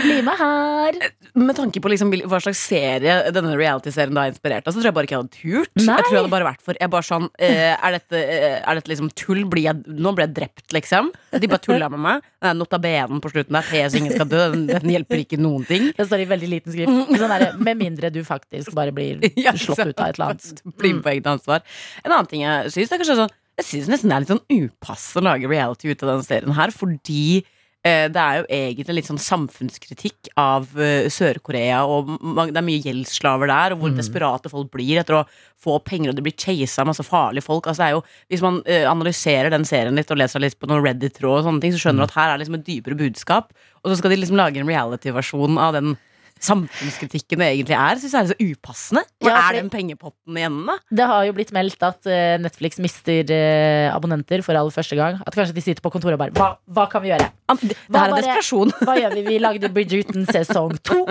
[0.05, 1.01] bli med her'.
[1.35, 4.92] Med tanke på liksom hva slags serie denne reality-serien da er inspirert av, så tror
[4.92, 5.73] jeg bare ikke jeg hadde turt.
[5.83, 5.97] Nei.
[5.99, 8.79] Jeg tror jeg hadde bare vært for jeg bare sånn, eh, er, dette, eh, er
[8.79, 9.42] dette liksom tull?
[9.51, 11.11] Blir jeg, nå ble jeg drept, liksom.
[11.35, 12.23] De bare tulla med meg.
[12.40, 15.66] Den Nota benen på slutten der, PS ingen skal dø, den, den hjelper ikke noen
[15.66, 15.90] ting.
[15.97, 17.18] Det står i veldig liten skrift.
[17.18, 20.63] Sånn der, med mindre du faktisk bare blir Ja, slått ut av et eller annet.
[20.81, 21.65] Bli på eget ansvar.
[22.05, 24.63] En annen ting jeg syns, er kanskje sånn Jeg synes nesten det er litt sånn
[24.65, 27.45] upass å lage reality ut av denne serien her, fordi
[27.87, 32.11] eh, det er jo egentlig litt sånn samfunnskritikk av eh, Sør-Korea, og
[32.51, 35.27] det er mye gjeldsslaver der, og hvor desperate folk blir etter å
[35.65, 37.69] få penger, og det blir chasa av masse farlige folk.
[37.71, 40.71] Altså, det er jo, hvis man eh, analyserer den serien litt og leser litt på
[40.71, 43.55] noen Reddit-tråd, og sånne ting, så skjønner du at her er liksom et dypere budskap,
[43.85, 45.95] og så skal de liksom lage en reality-versjon av den
[46.42, 48.01] samfunnskritikken det egentlig er.
[48.03, 49.03] Syns jeg er så upassende.
[49.23, 50.77] Hvor Ja, er den pengepotten igjen, da?
[50.90, 55.20] Det har jo blitt meldt at eh, Netflix mister eh, abonnenter for aller første gang.
[55.27, 57.31] At kanskje de sitter på kontoret og bare Hva, hva kan vi gjøre?
[57.62, 58.75] Det her er desperasjon.
[58.85, 59.25] Hva gjør vi?
[59.29, 61.05] Vi lagde Bridgerton sesong to.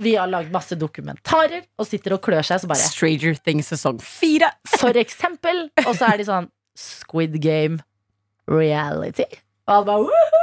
[0.00, 4.00] Vi har lagd masse dokumentarer og sitter og klør seg så bare Stranger Things sesong
[4.04, 4.52] fire.
[4.78, 5.66] For eksempel.
[5.86, 7.80] Og så er de sånn Squid Game
[8.50, 9.26] reality.
[9.68, 10.39] Og alle bare «Woohoo!»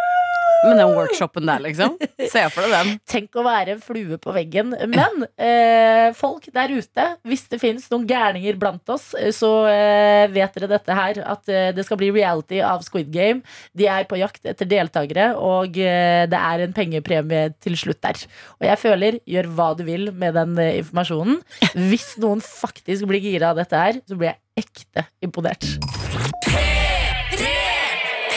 [0.68, 1.96] Men den workshopen der, liksom.
[2.32, 2.94] Se for deg den.
[3.14, 4.74] Tenk å være en flue på veggen.
[4.92, 10.26] Men eh, folk der ute, hvis det finnes noen gærninger blant oss, eh, så eh,
[10.34, 11.22] vet dere dette her.
[11.36, 13.44] At eh, det skal bli reality av Squid Game.
[13.78, 18.24] De er på jakt etter deltakere, og eh, det er en pengepremie til slutt der.
[18.60, 21.40] Og jeg føler, gjør hva du vil med den eh, informasjonen.
[21.90, 25.68] Hvis noen faktisk blir gira av dette her, så blir jeg ekte imponert.
[26.48, 27.54] P3!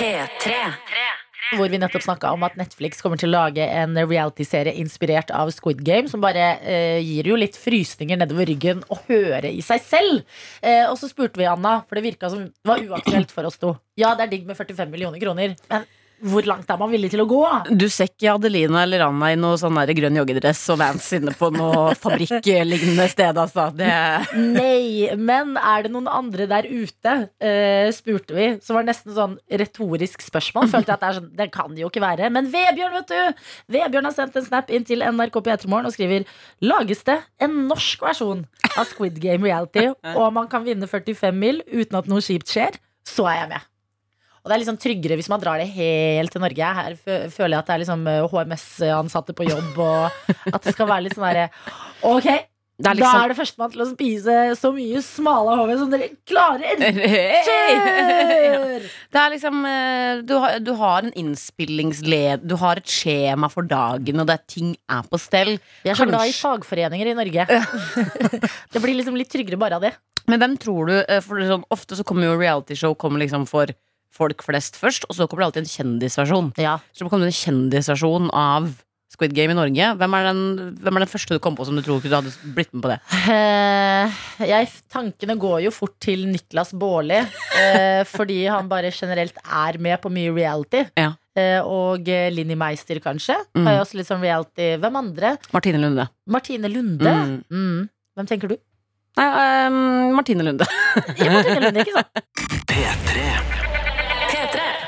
[0.00, 1.09] P3.
[1.56, 5.50] Hvor vi nettopp snakka om at Netflix kommer til å lage en realityserie inspirert av
[5.54, 9.82] Squid Game, som bare eh, gir jo litt frysninger nedover ryggen å høre i seg
[9.82, 10.20] selv.
[10.62, 13.58] Eh, og så spurte vi Anna, for det virka som det var uaktuelt for oss
[13.58, 13.74] to.
[13.98, 15.88] Ja, det er digg med 45 millioner kroner, men
[16.20, 17.40] hvor langt er man villig til å gå?
[17.72, 21.50] Du ser ikke Adelina eller Anna i noe sånn grønn joggedress og Vans inne på
[21.54, 23.68] noe fabrikklignende sted, altså.
[23.76, 23.90] Det
[24.36, 29.38] Nei, men er det noen andre der ute, uh, spurte vi, som var nesten sånn
[29.62, 30.68] retorisk spørsmål.
[30.72, 32.30] Følte jeg at det er sånn, det kan det jo ikke være.
[32.34, 33.46] Men Vebjørn, vet du!
[33.78, 36.28] Vebjørn har sendt en snap inn til NRK P3morgen og skriver
[36.64, 38.44] Lages det en norsk versjon
[38.76, 42.78] av Squid Game Reality, og man kan vinne 45 mil uten at noe kjipt skjer,
[43.08, 43.69] så er jeg med.
[44.40, 46.70] Og det er liksom tryggere hvis man drar det helt til Norge.
[46.80, 50.88] Her føler jeg at det er liksom eh, HMS-ansatte på jobb, og at det skal
[50.88, 51.50] være litt sånn derre
[52.08, 52.24] Ok,
[52.80, 55.92] Det er da liksom er det førstemann til å spise så mye smala HV som
[55.92, 56.80] dere klarer.
[57.50, 58.86] Kjør!
[59.12, 63.68] Det er liksom eh, du har, du har en innspillingsled Du har et skjema for
[63.68, 65.58] dagen, og det er ting er på stell.
[65.84, 67.48] Vi er så glad i fagforeninger i Norge.
[68.72, 69.92] det blir liksom litt tryggere bare av det.
[70.30, 73.72] Men hvem tror du eh, For sånn, Ofte så kommer jo realityshow kommer liksom for
[74.14, 76.52] folk flest først, og så kommer det alltid en kjendisversjon.
[76.60, 76.78] Ja.
[76.92, 78.70] Så det en kjendisversjon av
[79.10, 79.86] Squid Game i Norge.
[79.98, 80.42] Hvem er, den,
[80.78, 82.92] hvem er den første du kom på som du tror du hadde blitt med på
[82.92, 82.98] det?
[83.34, 87.18] Eh, jeg, tankene går jo fort til Niklas Baarli,
[87.58, 90.84] eh, fordi han bare generelt er med på mye reality.
[91.00, 91.12] Ja.
[91.34, 93.38] Eh, og eh, Linni Meister, kanskje.
[93.58, 93.66] Mm.
[93.66, 94.72] Har jo også litt sånn reality.
[94.82, 95.36] Hvem andre?
[95.54, 96.06] Martine Lunde.
[96.30, 97.16] Martine Lunde.
[97.16, 97.38] Mm.
[97.50, 97.88] Mm.
[98.18, 98.60] Hvem tenker du?
[99.18, 100.70] Nei, ehm, Martine Lunde.
[101.18, 102.24] Ja, Martine Lunde, ikke sant?
[102.70, 103.69] P3.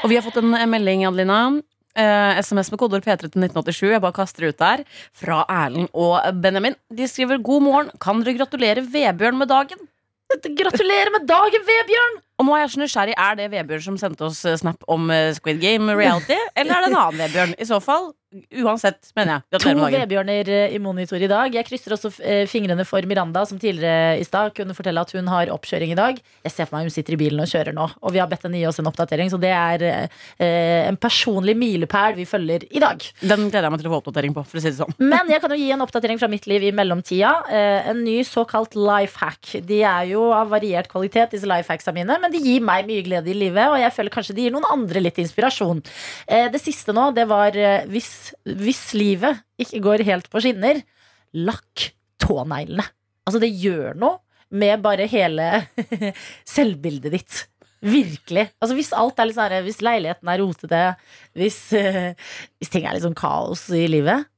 [0.02, 0.04] P3.
[0.04, 1.62] Og vi har fått en eh, melding, Adelina.
[1.92, 3.92] Uh, SMS med kodeord P3 til 1987.
[3.92, 4.84] Jeg bare kaster ut der.
[5.12, 6.74] Fra Erlend og Benjamin.
[6.88, 7.90] De skriver 'God morgen.
[8.00, 9.88] Kan dere gratulere Vebjørn med dagen?'
[10.32, 12.14] Gratulerer med dagen, Vebjørn!
[12.40, 13.14] Og nå er jeg så nysgjerrig.
[13.20, 16.38] Er det Vebjørn som sendte oss eh, snap om eh, Squid Game reality?
[16.58, 17.54] Eller er det en annen Vebjørn?
[17.60, 18.08] I så fall,
[18.62, 19.60] uansett, mener jeg.
[19.62, 19.74] To.
[19.92, 21.52] Vebjørner eh, i monitor i dag.
[21.54, 22.10] Jeg krysser også
[22.50, 26.22] fingrene for Miranda, som tidligere i stad kunne fortelle at hun har oppkjøring i dag.
[26.48, 28.48] Jeg ser for meg hun sitter i bilen og kjører nå, og vi har bedt
[28.48, 29.30] henne gi oss en oppdatering.
[29.30, 30.08] Så det er
[30.88, 33.04] en personlig milepæl vi følger i dag.
[33.20, 34.46] Den gleder jeg meg til å få oppdatering på.
[34.48, 36.64] For å si det sånn Men jeg kan jo gi en oppdatering fra mitt liv
[36.66, 37.34] i mellomtida.
[37.92, 39.54] En ny såkalt life hack.
[39.68, 43.04] De er jo av variert kvalitet, disse life hacksa mine, men de gir meg mye
[43.06, 45.82] glede i livet, og jeg føler kanskje de gir noen andre litt inspirasjon.
[46.26, 50.82] Eh, det siste nå, det var eh, hvis, hvis livet ikke går helt på skinner,
[51.34, 51.90] lakk
[52.22, 52.86] tåneglene.
[53.26, 54.20] Altså, det gjør noe
[54.52, 55.48] med bare hele
[56.56, 57.46] selvbildet ditt.
[57.82, 58.46] Virkelig.
[58.62, 60.82] Altså Hvis alt er litt sånn Hvis leiligheten er rotete,
[61.34, 62.12] hvis, eh,
[62.60, 64.28] hvis ting er litt sånn kaos i livet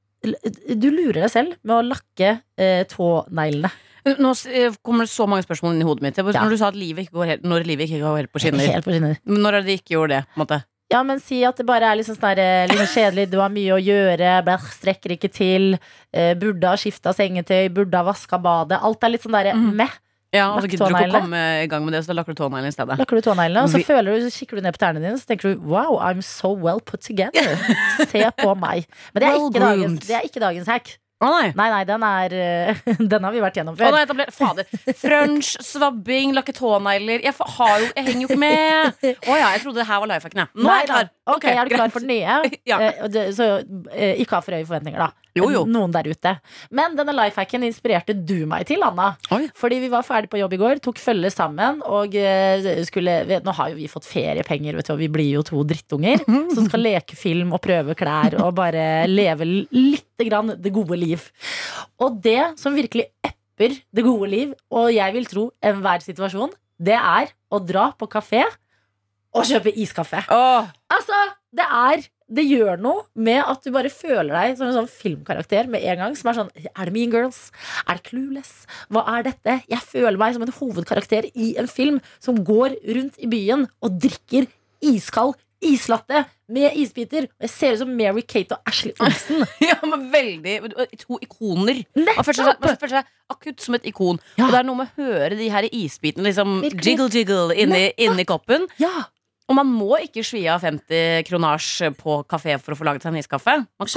[0.81, 3.68] Du lurer deg selv med å lakke eh, tåneglene.
[4.05, 6.21] Nå eh, kommer det så mange spørsmål inn i hodet mitt.
[6.21, 6.45] Når Ja.
[6.49, 8.67] Du sa at livet ikke går helt, når livet ikke går helt på skinner.
[8.69, 9.19] Helt på skinner.
[9.25, 10.23] Når er det de ikke gjorde det?
[10.29, 10.62] på en måte
[10.93, 13.31] Ja, men si at det bare er litt sånn der, litt sånn kjedelig.
[13.33, 15.79] Du har mye å gjøre, blæh, strekker ikke til.
[16.12, 18.79] Eh, burde ha skifta sengetøy, burde ha vaska badet.
[18.85, 19.71] Alt er litt sånn derre mm.
[19.81, 19.97] meh.
[20.35, 22.35] Ja, og så gidder du ikke å komme i gang med det, så da lakker
[22.35, 22.99] du tåneglene i stedet.
[22.99, 25.14] Lakker du tåneglene, og så Vi- føler du, så kikker du ned på tærne dine,
[25.14, 27.55] så tenker du wow, I'm so well put together.
[28.11, 28.87] Se på meg.
[29.14, 30.99] Men det er, Well dagens, det er ikke dagens hack.
[31.22, 31.53] Å nei.
[31.57, 32.81] Nei, nei, den er eh,
[33.12, 33.94] Den har vi vært gjennom Å før.
[33.94, 34.35] nei, etablert.
[34.35, 34.66] Fader.
[34.98, 37.22] Frunch, svabbing, lakke tånegler.
[37.24, 39.05] Jeg, jeg henger jo ikke med.
[39.22, 40.64] Å ja, jeg trodde det her var life hacken, jeg.
[40.64, 41.11] Nå er jeg klar.
[41.35, 42.40] Ok, Er du klar for den nye?
[42.68, 42.79] Ja.
[42.81, 43.46] Eh, så
[43.92, 45.12] eh, ikke ha for høye forventninger, da.
[45.35, 45.62] Jo, jo.
[45.66, 46.35] Noen der ute.
[46.74, 49.14] Men denne lifehacken inspirerte du meg til, Anna.
[49.35, 49.48] Oi.
[49.59, 52.14] Fordi vi var ferdig på jobb i går, tok følge sammen og
[52.87, 55.64] skulle vet, Nå har jo vi fått feriepenger, vet du, og vi blir jo to
[55.66, 56.22] drittunger
[56.55, 59.48] som skal leke film og prøve klær og bare leve
[60.14, 61.22] lite grann det gode liv.
[62.00, 66.96] Og det som virkelig epper det gode liv, og jeg vil tro enhver situasjon, det
[66.98, 68.44] er å dra på kafé
[69.35, 70.24] og kjøpe iskaffe.
[70.31, 71.16] Åh, Altså,
[71.55, 75.66] det er Det gjør noe med at du bare føler deg som en sånn filmkarakter
[75.68, 76.14] med en gang.
[76.16, 77.53] Som er sånn Er det Mean Girls?
[77.87, 78.64] Er det Clueless?
[78.88, 79.59] Hva er dette?
[79.68, 84.00] Jeg føler meg som en hovedkarakter i en film som går rundt i byen og
[84.00, 84.48] drikker
[84.81, 87.27] iskald islatte med isbiter.
[87.38, 89.45] Og jeg ser ut som Mary Kate og Ashley Olsen.
[89.62, 90.57] ja, men veldig
[91.07, 91.83] To ikoner.
[91.97, 94.19] Man føler seg, man føler seg akutt som et ikon.
[94.38, 94.47] Ja.
[94.47, 96.85] Og det er noe med å høre de her isbitene liksom Virkelig.
[96.90, 98.67] jiggle jiggle inni, inni koppen.
[98.83, 99.07] Ja,
[99.44, 103.12] Og man må ikke svi av 50 kronasj på kafé for å få laget seg
[103.12, 103.57] en iskaffe.
[103.61, 103.90] Man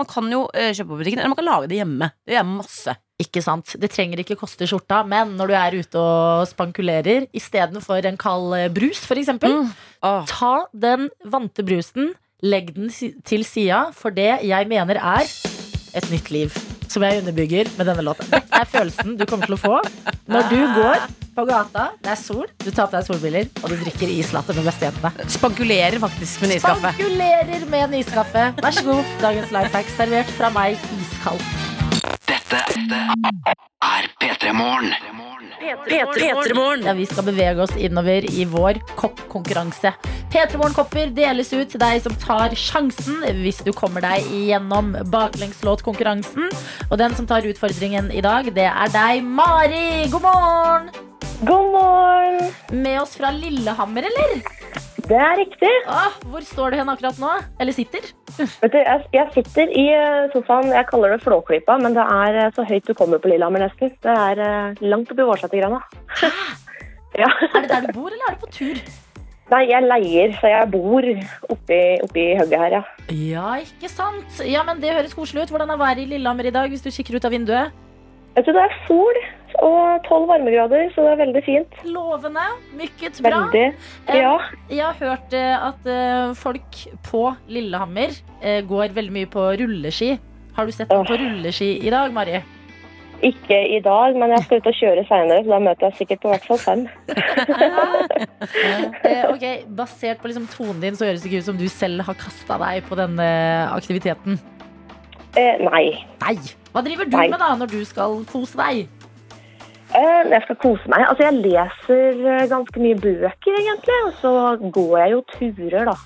[0.00, 2.10] man kan jo uh, kjøpe på butikken, eller man kan lage det hjemme.
[2.26, 2.96] Det gjør masse.
[3.22, 3.76] Ikke sant?
[3.78, 8.56] Det trenger ikke koste skjorta, men når du er ute og spankulerer istedenfor en kald
[8.58, 9.60] eh, brus, f.eks., eksempel
[10.02, 10.24] Oh.
[10.26, 12.08] ta den vante brusen,
[12.42, 12.90] legg den
[13.22, 15.30] til sida for det jeg mener er
[15.94, 16.71] et nytt liv.
[16.92, 18.28] Som jeg underbygger med denne låten.
[18.32, 19.78] Dette er følelsen du kommer til å få
[20.32, 23.76] når du går på gata, det er sol, du tar på deg solbriller, og du
[23.80, 25.28] drikker islatte med bestejentene.
[25.32, 26.94] Spankulerer faktisk med en iskaffe.
[26.94, 28.48] Spankulerer med en iskaffe.
[28.62, 29.14] Vær så god.
[29.24, 31.71] Dagens life servert fra meg iskald.
[32.52, 32.98] Dette
[33.80, 34.90] er P3 Morgen.
[35.88, 36.82] P3morgen.
[36.84, 39.94] Ja, vi skal bevege oss innover i vår koppkonkurranse.
[40.34, 46.52] P3 Morgen-kopper deles ut til deg som tar sjansen hvis du kommer deg gjennom baklengslåtkonkurransen.
[46.90, 50.10] Og den som tar utfordringen i dag, det er deg, Mari.
[50.12, 50.92] God morgen!
[51.48, 52.52] God morgen!
[52.84, 54.44] Med oss fra Lillehammer, eller?
[55.12, 55.70] Det er riktig.
[55.92, 57.30] Åh, hvor står du hen akkurat nå?
[57.60, 58.06] Eller sitter?
[58.38, 62.38] Vet du, jeg, jeg sitter i eh, sofaen, jeg kaller det Flåklypa, men det er
[62.46, 63.92] eh, så høyt du kommer på Lillehammer nesten.
[63.92, 65.82] Det er eh, langt oppi Vårsetergrana.
[67.22, 67.28] ja.
[67.28, 68.80] Er det der du bor, eller er du på tur?
[69.52, 72.82] Nei, jeg leier, så jeg bor oppi, oppi hugget her, ja.
[73.12, 74.40] Ja, ikke sant?
[74.48, 75.52] Ja, men Det høres koselig ut.
[75.52, 77.76] Hvordan er været i Lillehammer i dag, hvis du kikker ut av vinduet?
[78.32, 79.24] Vet du, det er sol
[79.62, 81.76] og 12 varmegrader, så det er veldig fint.
[81.94, 82.46] Lovende.
[82.78, 83.44] Mykket bra.
[83.44, 83.66] Veldig.
[84.08, 84.34] Ja.
[84.70, 87.22] Jeg har hørt eh, at eh, folk på
[87.52, 90.16] Lillehammer eh, går veldig mye på rulleski.
[90.56, 92.42] Har du sett noen på rulleski i dag, Mari?
[93.22, 96.24] Ikke i dag, men jeg skal ut og kjøre senere, så da møter jeg sikkert
[96.24, 96.86] på hvert fall fem.
[99.06, 99.44] Eh, ok,
[99.78, 102.56] Basert på liksom tonen din så høres det ikke ut som du selv har kasta
[102.58, 103.28] deg på denne
[103.70, 104.40] aktiviteten.
[105.38, 105.84] Eh, nei.
[106.20, 106.34] Nei!
[106.72, 107.28] Hva driver du Nei.
[107.30, 108.88] med da når du skal kose deg?
[109.92, 111.04] Eh, jeg skal kose meg.
[111.08, 113.98] Altså, jeg leser eh, ganske mye bøker, egentlig.
[114.06, 114.32] Og så
[114.72, 115.96] går jeg jo turer, da.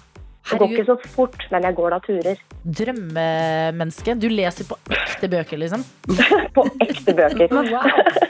[0.46, 2.42] Det går ikke så fort, men jeg går da turer.
[2.78, 4.14] drømmemenneske.
[4.22, 5.82] Du leser på ekte bøker, liksom.
[6.56, 7.50] På ekte bøker.
[7.50, 7.88] Wow.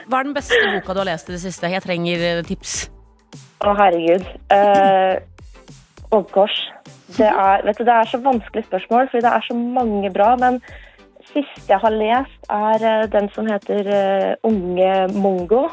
[0.09, 1.69] Hva er den beste boka du har lest i det siste?
[1.73, 2.77] Jeg trenger eh, tips.
[3.61, 4.25] Å, herregud.
[4.53, 5.21] Eh,
[6.17, 6.57] Oddkors.
[7.17, 10.33] Det er, vet du, det er så vanskelig spørsmål, fordi det er så mange bra.
[10.41, 10.61] Men
[11.33, 15.67] siste jeg har lest, er eh, den som heter eh, Unge Mongo.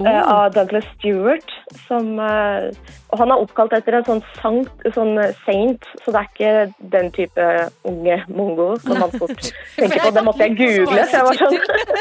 [0.00, 0.06] Oh.
[0.10, 1.52] eh, av Douglas Stewart.
[1.86, 6.88] Som, og han er oppkalt etter en sånn, sankt, sånn saint, så det er ikke
[6.94, 7.48] den type
[7.86, 9.36] unge mongo som man fort
[9.76, 10.14] tenker på.
[10.16, 11.04] Det måtte jeg google.
[11.10, 11.58] Så jeg var sånn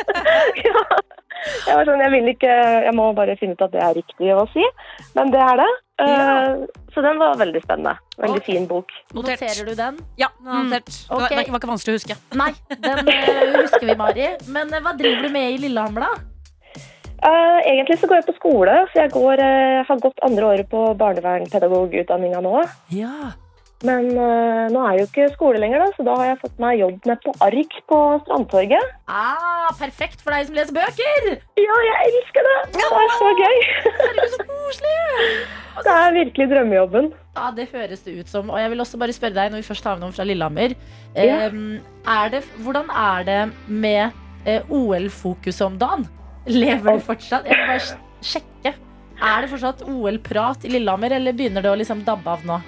[0.66, 0.86] ja.
[1.44, 2.52] Jeg var sånn, jeg vil ikke
[2.86, 4.64] Jeg må bare finne ut at det er riktig å si,
[5.18, 5.72] men det er det.
[6.04, 7.96] Eh, Så den var veldig spennende.
[8.18, 8.54] Veldig okay.
[8.54, 8.92] fin bok.
[9.14, 9.42] Notert.
[9.42, 9.98] Noterer du den?
[10.20, 10.92] Ja, er notert.
[10.92, 12.18] Det, var, det var ikke vanskelig å huske.
[12.44, 14.28] Nei, den eh, husker vi, Mari.
[14.54, 16.30] Men eh, hva driver du med i Lillehammer, da?
[17.24, 20.68] Uh, egentlig så går jeg på skole, så jeg går, uh, har gått andre året
[20.70, 22.58] på barnevernpedagogutdanninga nå.
[22.92, 23.32] Ja.
[23.84, 26.62] Men eh, nå er jeg jo ikke skole lenger, da, så da har jeg fått
[26.64, 28.94] meg jobb med på ark på Strandtorget.
[29.12, 31.28] Ah, perfekt for deg som leser bøker!
[31.60, 32.56] Ja, jeg elsker det!
[32.78, 33.60] Det er så gøy!
[34.00, 34.96] Herregud, så koselig!
[35.84, 37.08] Det er virkelig drømmejobben.
[37.34, 38.52] Ja, det høres det ut som.
[38.54, 40.76] Og jeg vil også bare spørre deg, når vi først har med noen fra Lillehammer.
[41.18, 41.48] Ja.
[41.50, 44.14] er det, hvordan er det med
[44.46, 46.06] eh, OL-fokuset om dagen?
[46.46, 47.50] Lever du fortsatt?
[47.50, 48.76] Jeg vil bare sjekke.
[49.18, 52.62] Er det fortsatt OL-prat i Lillehammer, eller begynner det å liksom dabbe av nå?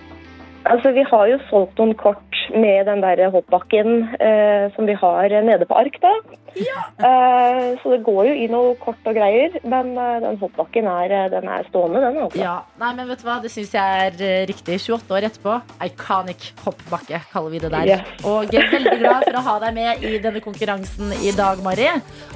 [0.65, 2.21] Altså, Vi har jo solgt noen kort
[2.55, 5.97] med den der hoppbakken eh, som vi har nede på ark.
[6.01, 6.13] da.
[6.55, 11.11] Eh, så det går jo i noe kort og greier, men eh, den hoppbakken er,
[11.11, 12.17] eh, den er stående, den.
[12.23, 12.39] altså.
[12.39, 14.79] Ja, nei, men vet du hva, Det syns jeg er eh, riktig.
[14.85, 15.57] 28 år etterpå.
[15.85, 17.91] Iconic hoppbakke, kaller vi det der.
[17.91, 18.25] Yes.
[18.25, 21.61] Og jeg er veldig glad for å ha deg med i denne konkurransen i dag,
[21.65, 21.89] Mari.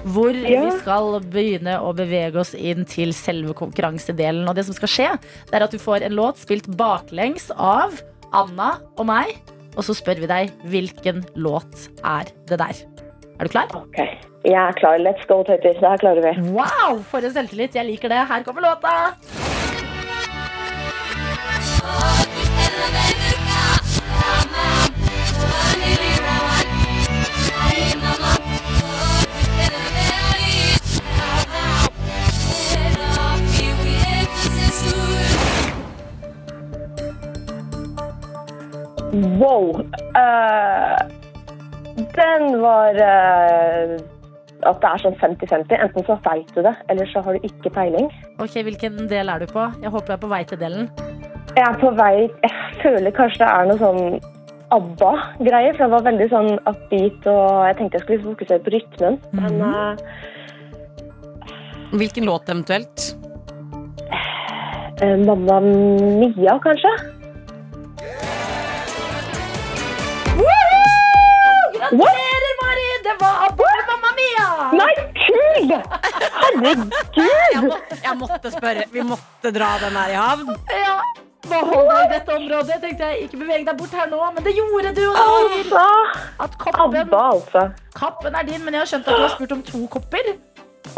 [0.06, 0.62] Hvor Ja.
[0.68, 4.46] vi skal begynne å bevege oss inn til selve konkurransedelen.
[4.50, 5.10] Og det som skal skje,
[5.50, 7.96] det er at du får en låt spilt baklengs av
[8.36, 9.36] Anna og meg,
[9.76, 12.82] og så spør vi deg hvilken låt er det der.
[13.39, 13.72] Er du klar?
[13.78, 14.02] Ok,
[14.44, 15.00] jeg er klar.
[15.00, 15.78] Let's go, tøyter.
[15.80, 16.52] Det her klarer vi.
[16.52, 17.78] Wow, for en selvtillit.
[17.80, 18.26] Jeg liker det.
[18.28, 19.59] Her kommer låta.
[39.12, 39.82] Wow.
[40.15, 40.98] Uh,
[42.15, 43.98] den var uh,
[44.69, 45.76] at det er sånn 50-50.
[45.80, 48.10] Enten så veit du det, eller så har du ikke peiling.
[48.43, 49.67] Ok, Hvilken del er du på?
[49.84, 50.89] Jeg håper du er på vei til delen.
[51.56, 52.52] Jeg er på vei Jeg
[52.84, 54.19] føler kanskje det er noe sånn
[54.76, 55.74] ABBA-greier.
[55.78, 59.17] For det var veldig sånn upbeat, og jeg tenkte jeg skulle fokusere på rytmen.
[59.39, 59.93] Men uh,
[61.98, 63.08] Hvilken låt eventuelt?
[65.02, 66.91] eh, Mamma Mia, kanskje?
[71.89, 72.88] Gratulerer, Mari!
[73.04, 74.47] Det var abort, Mamma Mia!
[74.78, 75.71] Nei, kul!
[76.41, 76.91] Herregud!
[77.17, 78.84] Jeg, må, jeg måtte spørre.
[78.93, 80.52] Vi måtte dra den her i havn.
[80.69, 80.99] Ja,
[81.49, 82.78] Hva holder i dette området.
[82.84, 85.02] Tenkte jeg Ikke beveg deg bort her nå, men det gjorde du.
[85.10, 85.86] Altså,
[86.45, 87.65] at koppen, ABBA, altså.
[87.97, 90.34] kappen er din, men jeg har skjønt at du har spurt om to kopper.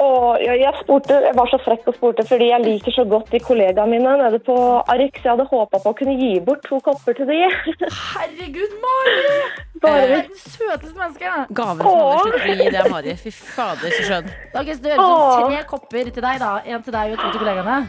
[0.01, 3.31] Og jeg, jeg, spurte, jeg var så frekk og spurte fordi jeg liker så godt
[3.33, 4.55] de kollegaene mine nede på
[4.93, 5.19] Arix.
[5.23, 7.39] Jeg hadde håpa på å kunne gi bort to kopper til de.
[7.81, 9.17] Herregud, Mari!
[9.83, 11.33] Bare er den søteste menneske.
[11.57, 13.17] Gaven som hadde slutter å gi, det Mari.
[13.23, 14.31] Fy fader, så skjønn.
[14.53, 16.53] Da skal det gjøre sånn tre kopper til deg, da.
[16.69, 17.81] En til deg og to til kollegaene.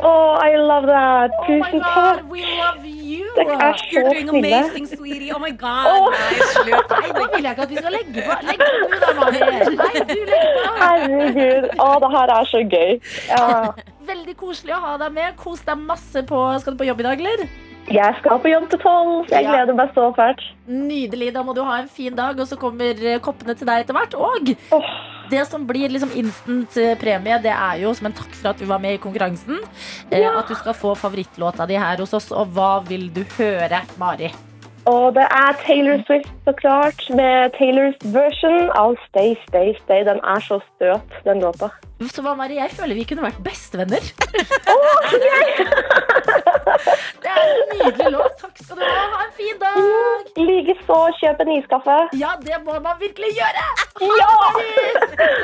[0.00, 1.30] Oh, I love that.
[1.38, 2.30] Oh my Tusen god, takk.
[2.30, 3.26] we love you!
[3.36, 4.54] Dere er så You're doing snille.
[4.58, 5.32] amazing, sweetie.
[5.34, 5.86] Oh my god.
[5.90, 6.10] Oh.
[6.14, 6.90] Nei, slutt.
[6.94, 8.36] Nei, nå vil jeg ikke at vi skal legge på.
[8.48, 9.40] Legg på du da, Mari.
[9.40, 10.74] Nei, du legger på.
[10.82, 11.68] Herregud.
[11.82, 12.92] Å, det her er så gøy.
[13.30, 13.48] Ja.
[14.08, 15.36] Veldig koselig å ha deg med.
[15.42, 17.48] Kos deg masse på Skal du på jobb i dag, eller?
[17.88, 19.28] Jeg skal på jobb til tolv.
[19.32, 19.50] Jeg Ja.
[19.54, 20.42] gleder meg så fælt.
[20.68, 21.32] Nydelig.
[21.34, 23.96] Da må du ha en fin dag, og så kommer eh, koppene til deg etter
[23.96, 24.14] hvert.
[24.14, 24.90] Og Åh.
[25.30, 28.58] Det som blir liksom instant eh, premie, det er jo som en takk for at
[28.58, 29.58] du var med i konkurransen.
[30.10, 30.34] eh, Ja.
[30.38, 32.30] At du skal få favorittlåta di her hos oss.
[32.32, 34.32] Og hva vil du høre, Mari?
[34.88, 40.00] Og det er Taylor Swift, så klart, med Taylors version av Stay, Stay, Stay.
[40.08, 41.68] Den er så støt, den låta.
[42.14, 44.00] Så hva, Mari, jeg føler vi kunne vært bestevenner.
[47.22, 48.38] det er en nydelig låt.
[48.40, 49.04] Takk skal du ha.
[49.16, 50.32] Ha en fin dag.
[50.38, 51.98] Likeså, kjøp en iskaffe.
[52.22, 53.66] Ja, det må man virkelig gjøre.
[54.22, 54.32] Ja!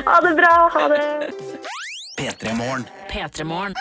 [0.09, 0.55] Ha det bra.
[0.79, 1.05] Ha det.
[2.17, 2.57] P3
[3.45, 3.77] Morgen.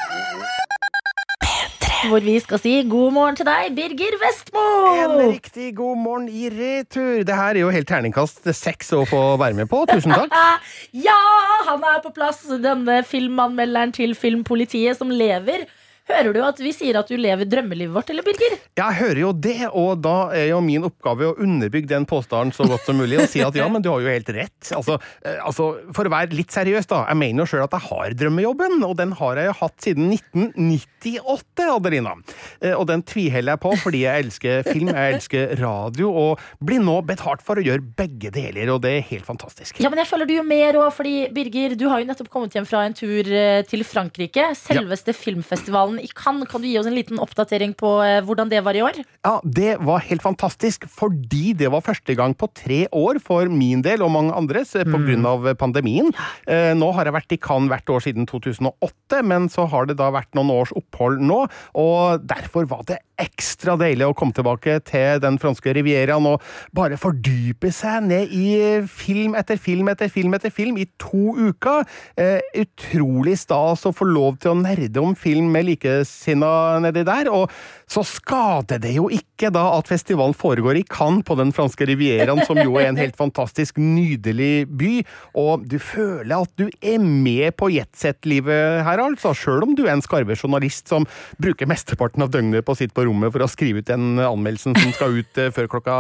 [2.04, 2.10] P3morgen.
[2.10, 4.64] Hvor vi skal si god morgen til deg, Birger Vestmo.
[4.94, 7.24] En riktig god morgen i retur.
[7.24, 9.86] Det her er jo helt terningkast seks å få være med på.
[9.92, 10.34] Tusen takk.
[11.08, 11.20] Ja,
[11.68, 15.66] han er på plass, denne filmanmelderen til Filmpolitiet som lever.
[16.10, 18.58] Hører du at vi sier at du lever drømmelivet vårt, eller, Birger?
[18.76, 22.66] Jeg hører jo det, og da er jo min oppgave å underbygge den påstanden så
[22.68, 24.72] godt som mulig og si at ja, men du har jo helt rett.
[24.76, 27.06] Altså, eh, altså For å være litt seriøs, da.
[27.08, 30.12] Jeg mener jo sjøl at jeg har drømmejobben, og den har jeg jo hatt siden
[30.12, 32.14] 1998, Adelina.
[32.60, 36.84] Eh, Og den tviholder jeg på fordi jeg elsker film, jeg elsker radio, og blir
[36.84, 39.80] nå betalt for å gjøre begge deler, og det er helt fantastisk.
[39.84, 42.56] Ja, men jeg føler du gjør mer òg, fordi Birger, du har jo nettopp kommet
[42.60, 44.52] hjem fra en tur eh, til Frankrike.
[44.60, 46.50] Selveste filmfestivalen i Cannes.
[46.50, 49.00] Kan du gi oss en liten oppdatering på eh, hvordan det var i år?
[49.26, 53.84] Ja, det var helt fantastisk, fordi det var første gang på tre år for min
[53.86, 54.94] del og mange andres mm.
[54.94, 56.12] på grunn av pandemien.
[56.48, 60.00] Eh, Nå har jeg vært i Cannes hvert år siden 2008, men så har det
[60.02, 61.44] da vært noen års opphold nå,
[61.80, 66.44] og derfor var det ekstra deilig å komme tilbake til den franske rivieraen og
[66.76, 71.86] bare fordype seg ned i film etter film etter film etter film i to uker.
[72.20, 77.30] Eh, utrolig stas å få lov til å nerde om film med likesinna nedi der,
[77.32, 77.52] og
[77.90, 82.42] så skader det jo ikke da at festivalen foregår i Cannes på den franske rivieraen,
[82.48, 84.94] som jo er en helt fantastisk nydelig by,
[85.40, 89.96] og du føler at du er med på jetsett-livet her, altså, sjøl om du er
[89.96, 91.06] en skarve journalist som
[91.42, 94.94] bruker mesteparten av døgnet på sitt på rommet for å skrive ut den anmeldelsen som
[94.96, 95.96] skal ut eh, før klokka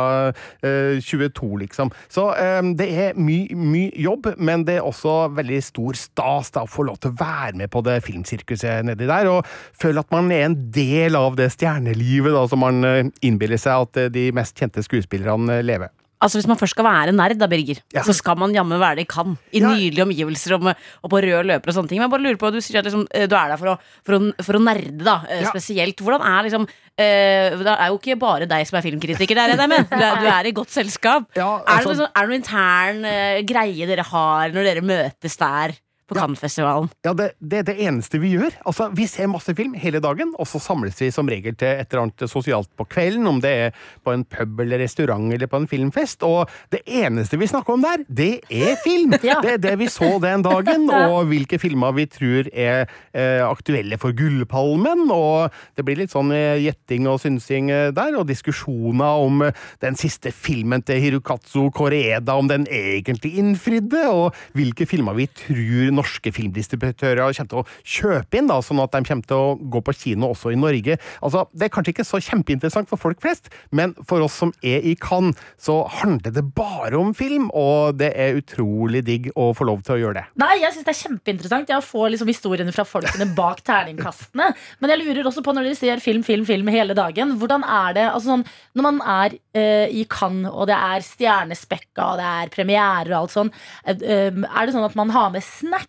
[0.63, 1.93] eh, 22, liksom.
[2.12, 6.65] Så eh, det er mye, mye jobb, men det er også veldig stor stas da,
[6.65, 9.47] å få lov til å være med på det filmsirkuset nedi der, og
[9.80, 13.88] føle at man er en del av det stjernelivet da, som man eh, innbiller seg
[13.88, 15.93] at eh, de mest kjente skuespillerne eh, lever.
[16.24, 18.02] Altså Hvis man først skal være nerd, da, Birger, Ja.
[18.08, 19.36] så skal man jammen være det i kan.
[19.52, 19.68] I Ja.
[19.74, 20.69] nydelige omgivelser og,
[21.04, 22.00] og på rød løper og sånne ting.
[22.00, 23.78] Men jeg bare lurer på, Du sier at liksom, eh, du er der for å,
[24.06, 25.50] for å, for å nerde, da, eh, Ja.
[25.52, 25.98] spesielt.
[26.00, 26.67] Hvordan er liksom
[26.98, 29.90] eh, Det er jo ikke bare deg som er filmkritiker der, jeg.
[29.90, 31.26] Du du er i godt selskap.
[31.36, 35.36] Er, det noen, noe, sånn- er det intern eh, greie dere har når dere møtes
[35.38, 35.74] der?
[36.10, 36.89] På Cannes-festivalen.
[37.06, 38.54] Ja, det, det er det eneste vi gjør.
[38.67, 41.87] Altså, Vi ser masse film hele dagen, og så samles vi som regel til et
[41.89, 45.62] eller annet sosialt på kvelden, om det er på en pub eller restaurant eller på
[45.62, 46.23] en filmfest.
[46.27, 49.15] Og det eneste vi snakker om der, det er film!
[49.23, 49.37] Ja.
[49.39, 53.95] Det er det vi så den dagen, og hvilke filmer vi tror er eh, aktuelle
[54.01, 55.06] for Gullpalmen.
[55.13, 59.62] Og det blir litt sånn eh, gjetting og synsing eh, der, og diskusjoner om eh,
[59.83, 65.92] den siste filmen til Hirukatsu Koreeda, om den egentlig innfridde, og hvilke filmer vi tror
[65.96, 69.83] norske filmdistributører kommer til å kjøpe inn, da, sånn at de kommer til å gå
[69.85, 70.98] på kino også i Norge.
[71.21, 74.83] Altså, Det er kanskje ikke så kjempeinteressant for folk flest, men for oss som er
[74.83, 79.67] i Cannes, så handler det bare om film, og det er utrolig digg å få
[79.69, 80.25] lov til å gjøre det.
[80.41, 84.52] Nei, jeg synes det er kjempeinteressant Jeg får liksom historiene fra folkene bak terningkastene.
[84.79, 87.35] Men jeg lurer også på når dere ser film, film, film hele dagen.
[87.39, 88.46] Hvordan er det altså sånn,
[88.77, 93.19] når man er uh, i Cannes, og det er stjernespekka, og det er premiere og
[93.23, 93.52] alt sånn,
[93.85, 95.83] eh, er det sånn at man har med snacks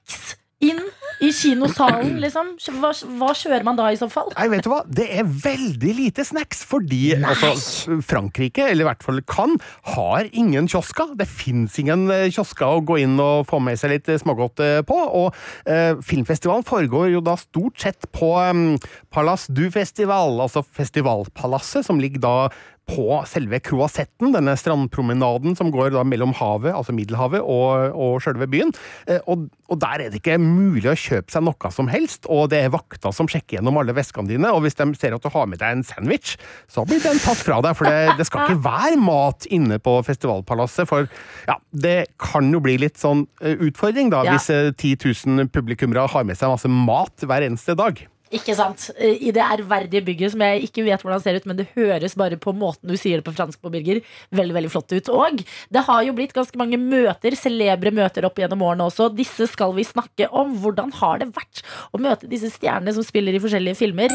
[0.64, 0.80] inn
[1.22, 2.54] i kinosalen, liksom?
[2.80, 4.30] Hva, hva kjører man da i så fall?
[4.36, 4.82] Nei, vet du hva?
[4.86, 9.62] Det er veldig lite snacks, fordi altså, Frankrike, eller i hvert fall Cannes,
[9.94, 11.14] har ingen kiosker.
[11.18, 14.62] Det fins ingen eh, kiosker å gå inn og få med seg litt eh, smågodt
[14.64, 14.98] eh, på.
[15.22, 15.30] Og
[15.70, 18.66] eh, filmfestivalen foregår jo da stort sett på um,
[19.14, 22.36] Palace du Festival, altså festivalpalasset, som ligger da
[22.84, 28.48] på selve Croisetten, denne strandpromenaden som går da mellom havet, altså Middelhavet, og, og sjølve
[28.52, 28.74] byen.
[29.08, 32.50] Eh, Og, og der er det ikke mulig å kjøpe seg noe som helst, og
[32.52, 35.30] det er vakter som sjekker gjennom alle veskene dine, og hvis de ser at du
[35.32, 36.34] har med deg en sandwich,
[36.68, 39.96] så blir den tatt fra deg, for det, det skal ikke være mat inne på
[40.04, 41.08] festivalpalasset, for
[41.48, 44.36] ja, det kan jo bli litt sånn eh, utfordring, da, Ja.
[44.36, 44.98] hvis eh, 10
[45.40, 48.04] 000 publikummere har med seg masse mat hver eneste dag.
[48.34, 48.88] Ikke sant?
[48.98, 52.38] I det ærverdige bygget som jeg ikke vet hvordan ser ut, men det høres bare
[52.40, 54.00] på måten du sier det på fransk på, Birger,
[54.34, 55.10] veldig veldig flott ut.
[55.14, 59.10] Og det har jo blitt ganske mange møter, celebre møter opp gjennom årene også.
[59.14, 60.56] Disse skal vi snakke om.
[60.64, 61.64] Hvordan har det vært
[61.94, 64.14] å møte disse stjernene som spiller i forskjellige filmer?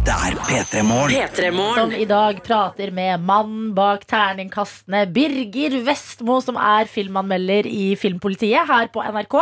[0.00, 1.12] Dette er P3 Morgen.
[1.28, 7.90] P3 Som i dag prater med mannen bak terningkastene, Birger Vestmo, som er filmanmelder i
[8.00, 9.36] Filmpolitiet her på NRK.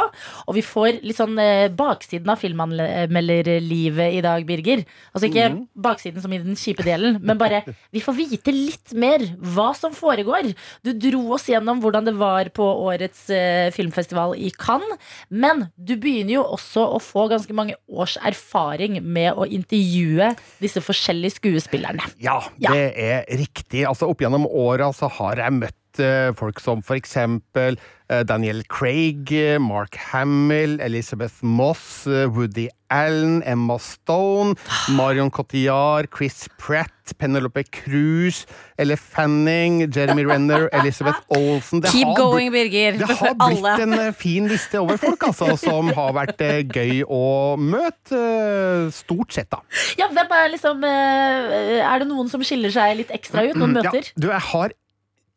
[0.51, 4.83] Og vi får litt sånn eh, baksiden av filmanmelderlivet i dag, Birger.
[5.13, 5.47] Altså ikke
[5.79, 7.63] baksiden som i den kjipe delen, men bare
[7.95, 9.23] vi får vite litt mer
[9.55, 10.51] hva som foregår.
[10.83, 14.99] Du dro oss gjennom hvordan det var på årets eh, filmfestival i Cannes,
[15.31, 20.81] men du begynner jo også å få ganske mange års erfaring med å intervjue disse
[20.83, 22.03] forskjellige skuespillerne.
[22.23, 22.73] Ja, Ja.
[22.73, 23.85] det er riktig.
[23.87, 27.79] Altså, opp gjennom åra så har jeg møtt eh, folk som for eksempel
[28.25, 34.55] Daniel Craig, eh, Mark Hamill, Elizabeth Moss, eh, Woody Allen, Emma Stone,
[34.97, 36.89] Marion Cotillard, Chris Pratt,
[37.19, 38.47] Penelope Cruz,
[38.79, 41.81] Elle Fanning, Jeremy Renner, Elizabeth Olsen.
[41.81, 42.97] Det Keep har going, Birger.
[42.99, 47.05] det har blitt en eh, fin liste over folk altså, som har vært eh, gøy
[47.05, 48.17] å møte.
[48.17, 49.61] eh, Stort sett, da.
[50.01, 53.57] Ja, Er liksom eh, Er det noen som skiller seg litt ekstra ut?
[53.59, 54.01] Noen møter?
[54.01, 54.73] Ja, du, jeg har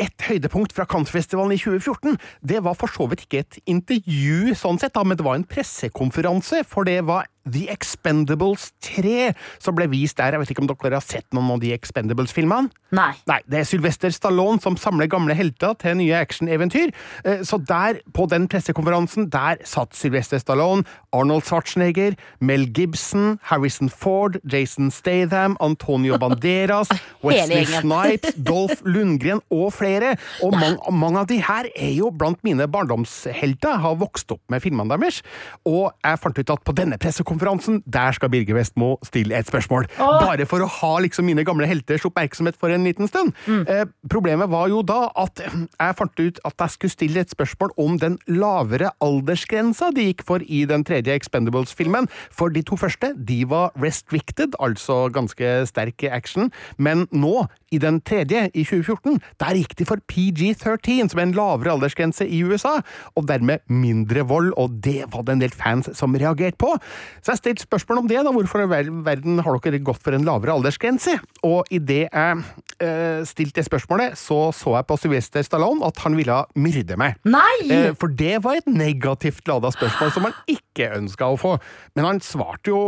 [0.01, 2.17] et høydepunkt fra Cannes-festivalen i 2014.
[2.41, 5.47] Det var for så vidt ikke et intervju, sånn sett, da, men det var en
[5.47, 6.63] pressekonferanse.
[6.67, 9.31] For det var The Expendables 3
[9.61, 10.35] som ble vist der.
[10.35, 12.69] Jeg vet ikke om dere har sett noen av de Expendables-filmene?
[12.91, 13.13] Nei.
[13.29, 16.91] Nei, det er Sylvester Stallone som samler gamle helter til nye actioneventyr.
[17.25, 20.83] Eh, Så der, på den pressekonferansen, der satt Sylvester Stallone,
[21.15, 26.91] Arnold Schwarzenegger, Mel Gibson, Harrison Ford, Jason Statham, Antonio Banderas,
[27.23, 27.65] Wesley.
[27.65, 30.17] Snipes, Dolph Lundgren og flere.
[30.43, 33.79] Og mange, mange av de her er jo blant mine barndomshelter.
[33.81, 35.21] Har vokst opp med filmene deres.
[35.65, 39.87] Og jeg fant ut at på denne pressekonferansen, der skal Birger Vestmo stille et spørsmål.
[39.97, 43.33] Bare for å ha liksom mine gamle helters oppmerksomhet for en liten stund.
[43.47, 47.71] Eh, problemet var jo da at jeg fant ut at jeg skulle stille et spørsmål
[47.77, 52.09] om den lavere aldersgrensa de gikk for i den tredje Expendables-filmen.
[52.31, 56.51] For de to første de var restricted, altså ganske sterk action.
[56.77, 61.35] Men nå, i den tredje, i 2014, der gikk de for PG-13, som er en
[61.37, 62.79] lavere aldersgrense i USA,
[63.15, 66.73] og dermed mindre vold, og det var det en del fans som reagerte på.
[67.21, 68.33] Så jeg stilte spørsmål om det, da.
[68.33, 68.69] Hvorfor i
[69.05, 71.19] verden har dere gått for en lavere aldersgrense?
[71.45, 76.17] Og idet jeg uh, stilte det spørsmålet, så så jeg på Sylvester Stallone at han
[76.17, 77.19] ville myrde meg.
[77.29, 77.55] Nei!
[77.69, 81.55] Eh, For det var et negativt lada spørsmål som han ikke ønska å få.
[81.95, 82.81] Men han svarte jo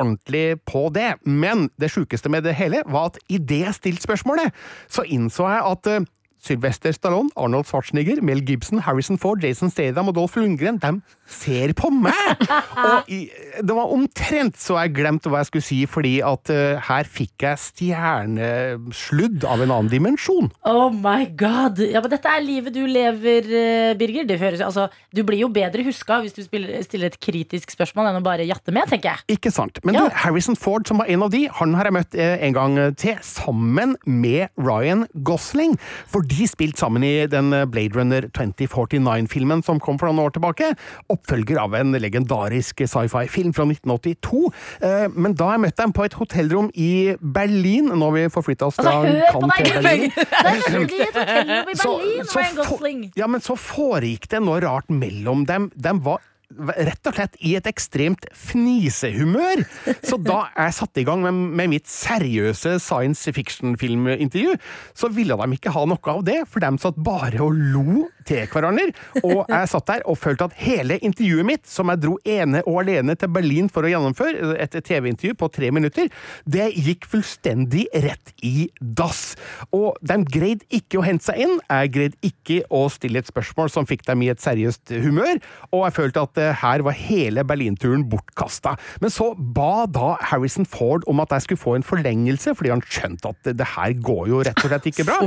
[0.00, 1.16] ordentlig på det.
[1.26, 4.54] Men det sjukeste med det hele var at idet jeg stilte spørsmålet,
[4.88, 6.08] så innså jeg at eh,
[6.42, 11.72] Sylvester Stallone, Arnold Schwarzenegger, Mel Gibson, Harrison Ford, Jason Statham og Dolph Lundgren, de ser
[11.78, 12.40] på meg!
[12.80, 13.10] Og
[13.66, 17.44] det var omtrent så jeg glemte hva jeg skulle si, fordi at uh, her fikk
[17.44, 17.60] jeg
[18.40, 20.48] stjernesludd av en annen dimensjon.
[20.68, 21.78] Oh my god.
[21.84, 24.26] Ja, men dette er livet du lever, eh, Birger.
[24.28, 28.10] Det høres, altså, du blir jo bedre huska hvis du spiller, stiller et kritisk spørsmål
[28.10, 29.36] enn å bare jatte med, tenker jeg.
[29.38, 29.80] Ikke sant.
[29.84, 30.06] Men Ja.
[30.08, 32.78] du, Harrison Ford, som var en av de, han har jeg møtt eh, en gang
[33.00, 35.76] til, sammen med Ryan Gosling.
[36.10, 40.34] For de spilte sammen i den eh, Blade Runner 2049-filmen som kom for noen år
[40.36, 40.70] tilbake.
[41.12, 44.42] Oppfølger av en legendarisk sci-fi-film fra 1982.
[44.86, 48.78] Eh, Men da jeg møtte dem på et hotellrom i Berlin, når vi forflytta oss
[48.80, 51.98] fra Altså, Cannes til Berlin er Så-
[52.30, 52.96] så for-.
[53.16, 55.70] Ja, men så foregikk det noe rart mellom dem.
[55.74, 56.20] De var
[56.58, 59.62] rett og slett i et ekstremt fnisehumør.
[60.02, 64.56] Så da jeg satte i gang med, med mitt seriøse science fiction-filmintervju,
[64.96, 68.46] så ville de ikke ha noe av det, for de satt bare og lo til
[68.50, 68.90] hverandre.
[69.22, 72.82] Og jeg satt der og følte at hele intervjuet mitt, som jeg dro ene og
[72.82, 76.10] alene til Berlin for å gjennomføre, et TV-intervju på tre minutter,
[76.50, 79.36] det gikk fullstendig rett i dass.
[79.76, 83.70] Og de greide ikke å hente seg inn, jeg greide ikke å stille et spørsmål
[83.72, 85.40] som fikk dem i et seriøst humør,
[85.70, 88.76] og jeg følte at her var hele Berlinturen bortkasta.
[89.02, 92.82] Men så ba da Harrison Ford om at jeg skulle få en forlengelse, fordi han
[92.86, 95.18] skjønte at det, her går jo rett og slett ikke bra.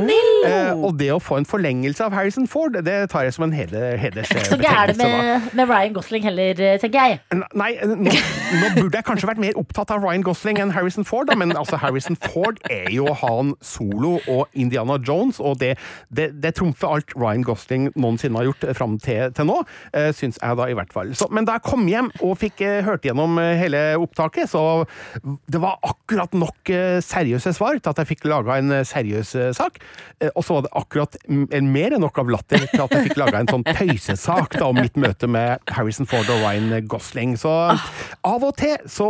[0.47, 3.53] Eh, og det å få en forlengelse av Harrison Ford, det tar jeg som en
[3.55, 4.97] heder, Så hedersbetegnelse.
[4.97, 5.07] da.
[5.07, 7.19] med, med Ryan Gosling heller, eh, tenker jeg.
[7.55, 8.13] Nei, nå,
[8.61, 11.55] nå burde jeg kanskje vært mer opptatt av Ryan Gosling enn Harrison Ford, da, men
[11.57, 15.75] altså, Harrison Ford er jo Han Solo og Indiana Jones, og det,
[16.09, 19.59] det, det trumfer alt Ryan Gosling noensinne har gjort fram til, til nå,
[19.93, 21.02] eh, syns jeg da i hvert fall.
[21.17, 24.85] Så, men da jeg kom hjem og fikk eh, hørt gjennom eh, hele opptaket, så
[25.23, 29.35] det var akkurat nok eh, seriøse svar til at jeg fikk laga en eh, seriøs
[29.39, 29.81] eh, sak,
[30.23, 31.17] Eh, og så var det akkurat
[31.63, 34.79] mer enn nok av latter til at jeg fikk laga en sånn tøysesak da, om
[34.79, 37.35] mitt møte med Harrison Ford og Ryan Gosling.
[37.39, 39.09] Så av og til så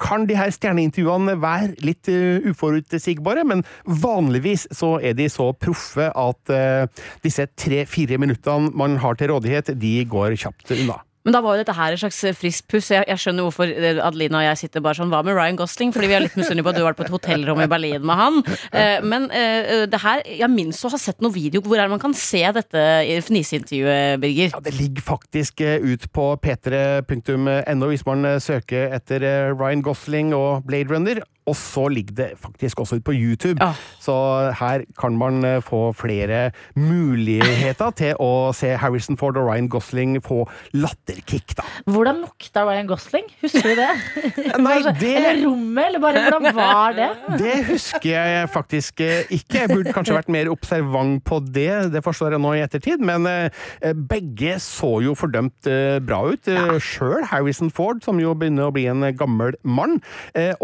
[0.00, 6.10] kan de her stjerneintervjuene være litt uh, uforutsigbare, men vanligvis så er de så proffe
[6.10, 11.00] at uh, disse tre-fire minuttene man har til rådighet, de går kjapt unna.
[11.24, 12.90] Men da var jo dette her et slags friskt puss.
[12.92, 15.92] Jeg, jeg skjønner hvorfor eh, Adelina og jeg sitter bare sånn Hva med Ryan Gosling?
[15.94, 18.04] Fordi vi er litt misunnelige på at du har vært på et hotellrom i Berlin
[18.04, 18.40] med han.
[18.74, 21.94] Eh, men eh, det her Jeg minst å ha sett noen video hvor er det
[21.94, 22.84] man kan se dette
[23.28, 24.52] fniseintervjuet, Birger.
[24.52, 29.84] Ja, Det ligger faktisk eh, ut på p3.no hvis man eh, søker etter eh, Ryan
[29.84, 31.22] Gosling og Blade Runner.
[31.46, 33.58] Og så ligger det faktisk også ut på YouTube.
[33.60, 33.72] ja.
[34.00, 34.14] Så
[34.58, 40.16] her kan man eh, få flere muligheter til å se Harrison Ford og Ryan Gosling
[40.24, 40.42] få
[40.76, 41.64] latterkick, da.
[41.88, 43.28] Hvordan lukta Ryan Gosling?
[43.42, 43.90] Husker du det?
[44.64, 47.10] Nei, Eller rommet, eller bare hvordan var det?
[47.44, 49.64] Det husker jeg faktisk eh, ikke.
[49.64, 53.26] Jeg burde kanskje vært mer observant på det, det forstår jeg nå i ettertid, men
[53.28, 55.68] eh, begge så jo fordømt
[56.04, 56.48] bra ut.
[56.48, 56.78] Ja.
[56.82, 59.98] Sjøl Harrison Ford, som jo begynner å bli en gammel mann.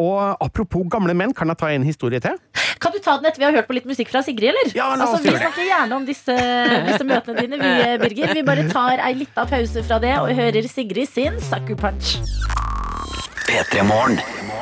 [0.01, 2.39] Og apropos gamle menn, kan jeg ta en historie til?
[2.81, 4.73] Kan du ta den etter vi har hørt på litt musikk fra Sigrid, eller?
[4.77, 6.37] Ja, la oss altså, vi snakker gjerne om disse,
[6.89, 7.73] disse møtene dine, vi,
[8.05, 8.35] Birger.
[8.39, 12.17] Vi bare tar ei lita pause fra det og hører Sigrid sin Sucker Punch.
[13.51, 14.21] P3 Morgen.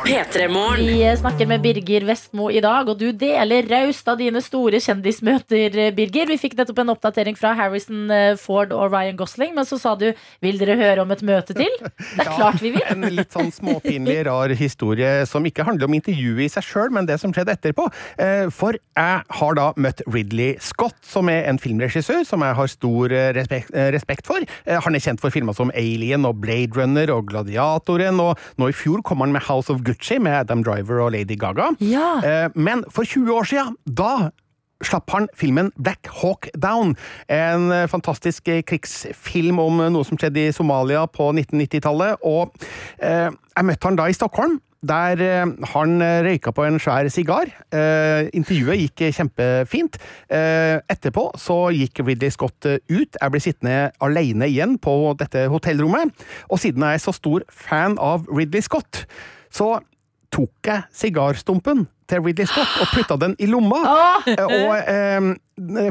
[0.09, 0.87] P3morgen.
[0.87, 4.79] Vi eh, snakker med Birger Vestmo i dag, og du deler raust av dine store
[4.81, 6.31] kjendismøter, eh, Birger.
[6.31, 9.93] Vi fikk nettopp en oppdatering fra Harrison eh, Ford og Ryan Gosling, men så sa
[10.01, 10.07] du
[10.41, 11.77] 'vil dere høre om et møte til'?
[12.17, 12.87] Det er klart vi vil.
[12.89, 17.05] En litt sånn småpinlig, rar historie som ikke handler om intervjuet i seg sjøl, men
[17.05, 17.91] det som skjedde etterpå.
[18.55, 23.13] For jeg har da møtt Ridley Scott, som er en filmregissør som jeg har stor
[23.37, 24.41] respekt, respekt for.
[24.65, 28.78] Han er kjent for filmer som Alien og Blade Runner og Gladiatoren, og nå i
[28.79, 31.73] fjor kom han med House of Gucci med Adam Driver og Lady Gaga.
[31.83, 32.19] Ja.
[32.25, 34.31] Eh, Men for 20 år siden, da
[34.85, 36.95] slapp han filmen Black Hawk Down.
[37.29, 42.23] En eh, fantastisk eh, krigsfilm om noe som skjedde i Somalia på 1990-tallet.
[42.23, 42.55] Og
[43.03, 44.61] eh, jeg møtte han da i Stockholm.
[44.87, 47.51] Der eh, han eh, røyka på en svær sigar.
[47.75, 49.99] Eh, intervjuet gikk kjempefint.
[50.31, 53.19] Eh, etterpå så gikk Ridley Scott eh, ut.
[53.19, 56.15] Jeg ble sittende alene igjen på dette hotellrommet.
[56.47, 59.03] Og siden jeg er så stor fan av Ridley Scott,
[59.51, 59.81] så
[60.31, 63.83] tok jeg sigarstumpen til Ridley Scott og putta den i lomma.
[64.29, 65.33] Og eh,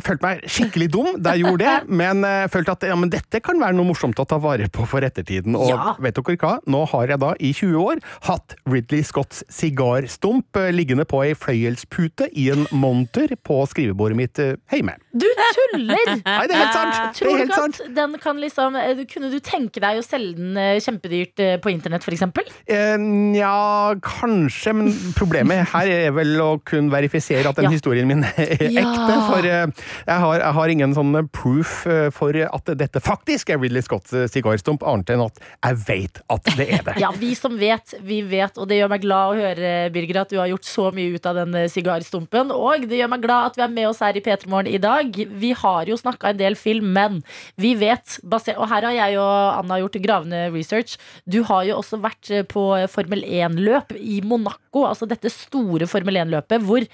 [0.04, 3.42] følte meg skikkelig dum da jeg gjorde det, men jeg følte at ja, men dette
[3.44, 5.56] kan være noe morsomt å ta vare på for ettertiden.
[5.58, 5.96] Og Ja.
[6.04, 6.54] vet dere hva?
[6.68, 11.34] Nå har jeg da i 20 år hatt Ridley Scotts sigarstump eh, liggende på ei
[11.38, 14.96] fløyelspute i en monter på skrivebordet mitt eh, hjemme.
[15.18, 16.04] Du tuller!
[16.26, 17.18] Nei, det er helt sant!
[17.18, 20.06] Tror er du helt ikke at den kan liksom eh, Kunne du tenke deg å
[20.06, 22.26] selge den eh, kjempedyrt eh, på internett, f.eks.?
[22.70, 27.74] Eh, Nja, kanskje, men problemet her er vel å kunne verifisere at den Ja.
[27.76, 29.16] historien min er ekte.
[29.28, 33.52] For eh, eh, jeg har, jeg har ingen sånn proof eh, for at dette faktisk
[33.54, 36.96] er Ridley Scotts eh, sigarstump, annet enn at jeg vet at det er det.
[37.04, 40.34] Ja, vi som vet, vi vet, og det gjør meg glad å høre, Birger, at
[40.34, 42.54] du har gjort så mye ut av den eh, sigarstumpen.
[42.56, 44.82] Og det gjør meg glad at vi er med oss her i P3 Morgen i
[44.82, 45.14] dag.
[45.14, 47.22] Vi har jo snakka en del film, men
[47.60, 51.78] vi vet, basert, og her har jeg og Anna gjort gravende research, du har jo
[51.82, 56.86] også vært eh, på Formel 1-løp i Monaco, altså dette store Formel 1-løpet, hvor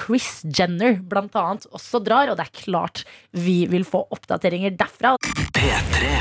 [0.00, 3.04] Chris Jenner blant annet også drar, og det er klart
[3.38, 5.14] vi vil få oppdateringer derfra.
[5.54, 6.16] P3.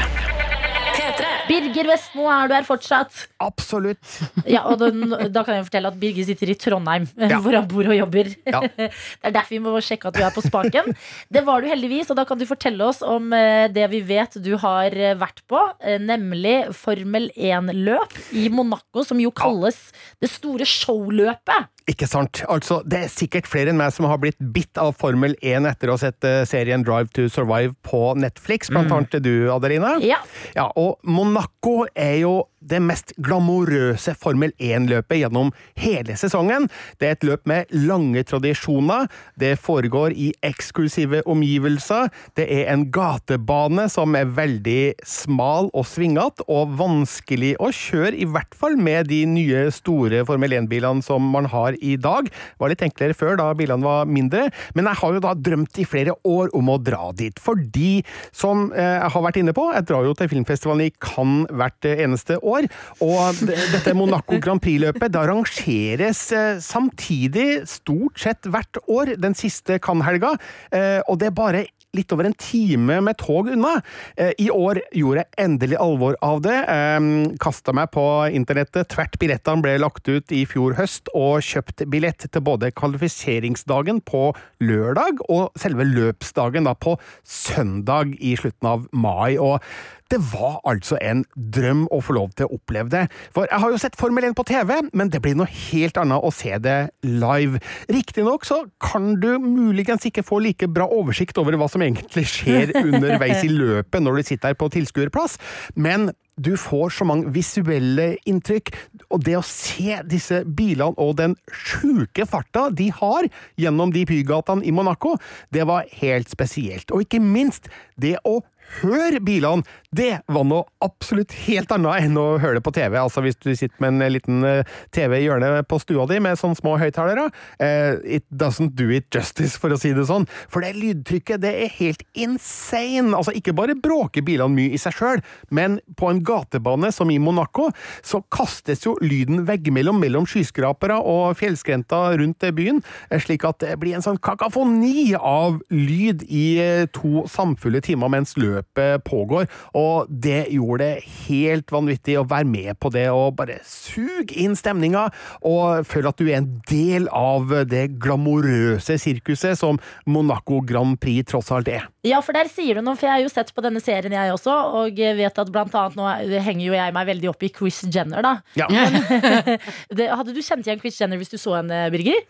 [1.49, 3.23] Birger Vestmo, er du her fortsatt?
[3.41, 3.97] Absolutt.
[4.49, 5.01] Ja, og den,
[5.33, 7.39] da kan jeg fortelle at Birger sitter i Trondheim, Ja.
[7.41, 8.29] hvor han bor og jobber.
[8.45, 8.61] Ja.
[8.77, 8.89] Det
[9.25, 10.93] er derfor vi må sjekke at du er på spaken.
[11.33, 14.37] Det var du heldigvis, og da kan du fortelle oss om eh, det vi vet
[14.45, 19.81] du har eh, vært på, eh, nemlig Formel 1-løp i Monaco, som jo kalles
[20.21, 21.69] det store showløpet.
[21.89, 22.43] Ikke sant.
[22.51, 25.89] Altså, det er sikkert flere enn meg som har blitt bitt av Formel 1 etter
[25.89, 29.95] å ha sett eh, serien Drive to Survive på Netflix, blant annet du, Adelina.
[30.05, 30.19] Ja.
[30.53, 36.67] Ja, og Monaco er jo det mest glamorøse Formel 1-løpet gjennom hele sesongen.
[36.99, 39.07] Det er et løp med lange tradisjoner,
[39.39, 46.45] det foregår i eksklusive omgivelser, det er en gatebane som er veldig smal og svingete,
[46.49, 51.47] og vanskelig å kjøre, i hvert fall med de nye store Formel 1-bilene som man
[51.49, 52.27] har i dag.
[52.29, 55.79] Det var litt enklere før, da bilene var mindre, men jeg har jo da drømt
[55.79, 58.01] i flere år om å dra dit, fordi,
[58.35, 61.87] som eh, jeg har vært inne på, jeg drar jo til filmfestivalen i Cannes hvert
[61.89, 69.15] eneste år, og dette Monaco Grand Prix-løpet det arrangeres eh, samtidig stort sett hvert år
[69.21, 70.35] den siste Cannes-helga,
[70.75, 73.79] eh, og det er bare litt over en time med tog unna.
[74.15, 76.57] Eh, I år gjorde jeg endelig alvor av det.
[76.69, 77.09] Um,
[77.41, 78.03] Kasta meg på
[78.35, 78.91] internettet.
[78.93, 84.29] Tvert billettene ble lagt ut i fjor høst, og kjøpt billett til både kvalifiseringsdagen på
[84.61, 89.37] lørdag og selve løpsdagen da på søndag i slutten av mai.
[89.37, 89.63] og
[90.09, 93.03] det var altså en drøm å få lov til å oppleve det.
[93.35, 96.25] For jeg har jo sett Formel 1 på TV, men det blir noe helt annet
[96.25, 97.61] å se det live.
[97.91, 102.73] Riktignok så kan du muligens ikke få like bra oversikt over hva som egentlig skjer
[102.87, 105.37] underveis i løpet når du sitter her på tilskuerplass,
[105.77, 108.71] men du får så mange visuelle inntrykk,
[109.11, 113.27] og det å se disse bilene og den sjuke farta de har
[113.59, 115.17] gjennom de bygatene i Monaco,
[115.51, 116.93] det var helt spesielt.
[116.95, 117.67] Og ikke minst,
[117.99, 118.39] det å
[118.79, 122.93] høre bilene, det var noe absolutt helt annet enn å høre det på TV.
[123.01, 126.37] Altså hvis du sitter med en liten eh, TV i hjørnet på stua di med
[126.37, 127.25] sånne små høyttalere,
[127.57, 130.27] eh, it doesn't do it justice, for å si det sånn.
[130.51, 133.15] For det lydtrykket, det er helt insane!
[133.17, 137.17] Altså, ikke bare bråker bilene mye i seg sjøl, men på en gatebane som i
[137.21, 137.71] Monaco,
[138.05, 143.73] så kastes jo lyden veggimellom mellom skyskrapere og fjellskrenter rundt byen, eh, slik at det
[143.81, 149.78] blir en sånn kakafoni av lyd i eh, to samfulle timer mens løpet pågår, og
[150.09, 155.07] det gjorde det helt vanvittig å være med på det og bare suge inn stemninga
[155.45, 161.29] og føle at du er en del av det glamorøse sirkuset som Monaco Grand Prix
[161.31, 161.87] tross alt er.
[162.07, 164.33] Ja, for der sier du noe, for jeg har jo sett på denne serien jeg
[164.33, 167.81] også, og vet at blant annet nå henger jo jeg meg veldig opp i Chris
[167.91, 168.35] Jenner, da.
[168.59, 168.67] Ja,
[169.97, 172.21] Det, hadde du kjent igjen Chris Jenner hvis du så henne, Birger?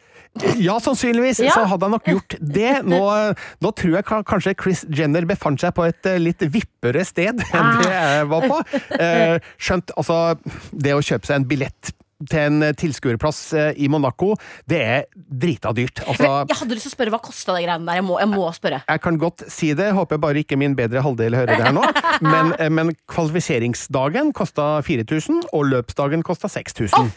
[0.61, 1.51] Ja sannsynligvis Ja.
[1.55, 2.73] så hadde han nok gjort det.
[2.87, 2.99] Nå,
[3.63, 7.71] nå tror jeg kanskje Chris Jenner befant seg på et eh, litt vippere sted enn
[7.81, 8.59] det jeg var på.
[8.99, 10.35] Eh, Skjønt, altså,
[10.75, 11.91] det å kjøpe seg en billett
[12.29, 13.39] til en eh, tilskuerplass
[13.79, 14.33] i Monaco,
[14.67, 16.01] det er drita dyrt.
[16.03, 17.99] Altså, Jeg hadde lyst til å spørre hva kosta det greiene der.
[18.01, 18.81] Jeg må, jeg må spørre.
[18.91, 21.85] Jeg kan godt si det, håper bare ikke min bedre halvdel hører det her nå.
[22.25, 27.13] Men, men kvalifiseringsdagen kosta 4000, og løpsdagen kosta 6000.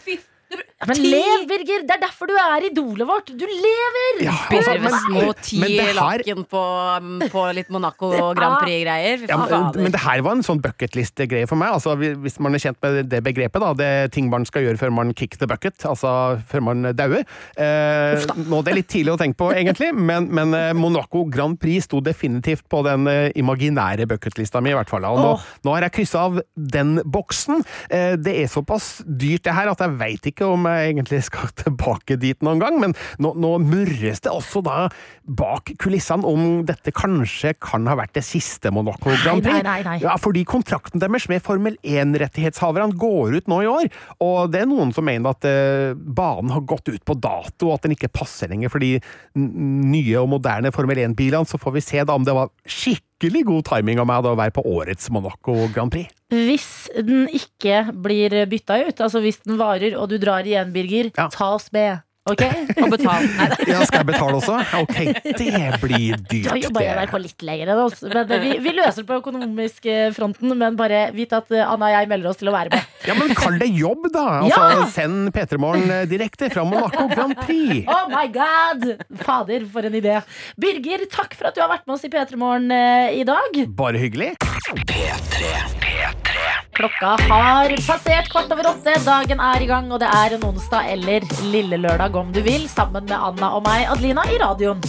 [0.89, 1.83] Men lev, Birger!
[1.87, 3.31] Det er derfor du er idolet vårt!
[3.37, 4.23] Du lever!
[4.25, 6.63] Ja, altså, men- Vestmo, ti men det her- laken på,
[7.33, 9.25] på litt Monaco Grand Prix-greier.
[9.29, 11.73] Ja, men, men det her var en sånn bucketlist-greie for meg.
[11.77, 13.73] Altså, hvis man er kjent med det begrepet, da.
[13.77, 15.77] Det ting man skal gjøre før man kick the bucket.
[15.89, 16.13] Altså
[16.49, 17.23] før man dauer.
[17.57, 21.57] Eh, nå det er litt tidlig å tenke på, egentlig, men, men eh, Monaco Grand
[21.61, 25.05] Prix sto definitivt på den eh, imaginære bucketlista mi, i hvert fall.
[25.09, 25.31] Og nå,
[25.65, 27.63] nå har jeg kryssa av den boksen.
[27.89, 31.51] Eh, det er såpass dyrt, det her, at jeg veit ikke om jeg egentlig skal
[31.63, 32.79] tilbake dit noen gang.
[32.81, 34.87] Men nå, nå murres det også da
[35.23, 39.61] bak kulissene om dette kanskje kan ha vært det siste Monaco Grand Prix.
[39.61, 39.97] nei, nei, nei.
[40.03, 43.91] Ja, fordi kontrakten deres med Formel 1-rettighetshaverne går ut nå i år,
[44.23, 47.77] og det er noen som mener at eh, banen har gått ut på dato, og
[47.77, 48.97] at den ikke passer lenger for de
[49.35, 51.47] nye og moderne Formel 1-bilene.
[51.49, 54.39] Så får vi se da om det var skikkelig god timing av meg da å
[54.39, 56.11] være på årets Monaco Grand Prix.
[56.33, 61.11] Hvis den ikke blir bytta ut, altså hvis den varer og du drar igjen, Birger,
[61.17, 61.27] Ja.
[61.29, 62.01] ta oss med.
[62.23, 62.39] Ok?
[62.79, 63.25] Og betal.
[63.67, 64.55] Ja, skal jeg betale også?
[64.79, 64.95] Ok,
[65.35, 65.47] det
[65.81, 66.93] blir Du har dyrt, jobba i det.
[67.01, 67.99] NRK litt lenger enn oss.
[68.07, 70.53] Men eh, vi, vi løser det på økonomisk eh, fronten.
[70.61, 72.93] Men bare vit at eh, Anna og jeg melder oss til å være med.
[73.09, 74.23] Ja, men kall det jobb, da!
[74.53, 77.83] Altså, Send P3 Morgen direkte fra Monaco Grand Prix.
[77.93, 78.87] Oh my god!
[79.25, 80.15] Fader, for en idé.
[80.59, 83.59] Birger, takk for at du har vært med oss i P3 Morgen eh, i dag.
[83.75, 84.31] Bare hyggelig.
[86.73, 88.95] Klokka har passert kvart over åtte.
[89.05, 92.67] Dagen er i gang, og det er en onsdag eller lille lørdag om du vil,
[92.71, 94.81] sammen med Anna og meg, Adelina, i radioen.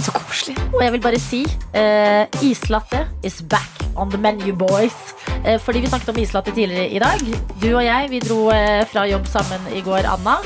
[0.00, 0.56] Så koselig.
[0.70, 5.14] Og jeg vil bare si uh, islatte is back on the menu, boys.
[5.44, 7.24] Eh, fordi vi snakket om islatte tidligere i dag.
[7.62, 10.38] Du og jeg vi dro eh, fra jobb sammen i går, Anna.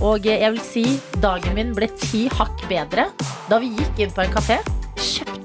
[0.00, 0.84] Og eh, jeg vil si
[1.22, 3.10] dagen min ble ti hakk bedre
[3.50, 4.60] da vi gikk inn på en kafé.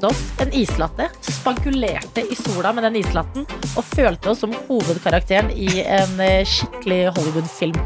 [0.06, 3.46] Oss en islatte, spankulerte i sola med den islatten
[3.76, 7.80] og følte oss som hovedkarakteren i en eh, skikkelig Hollywood-film.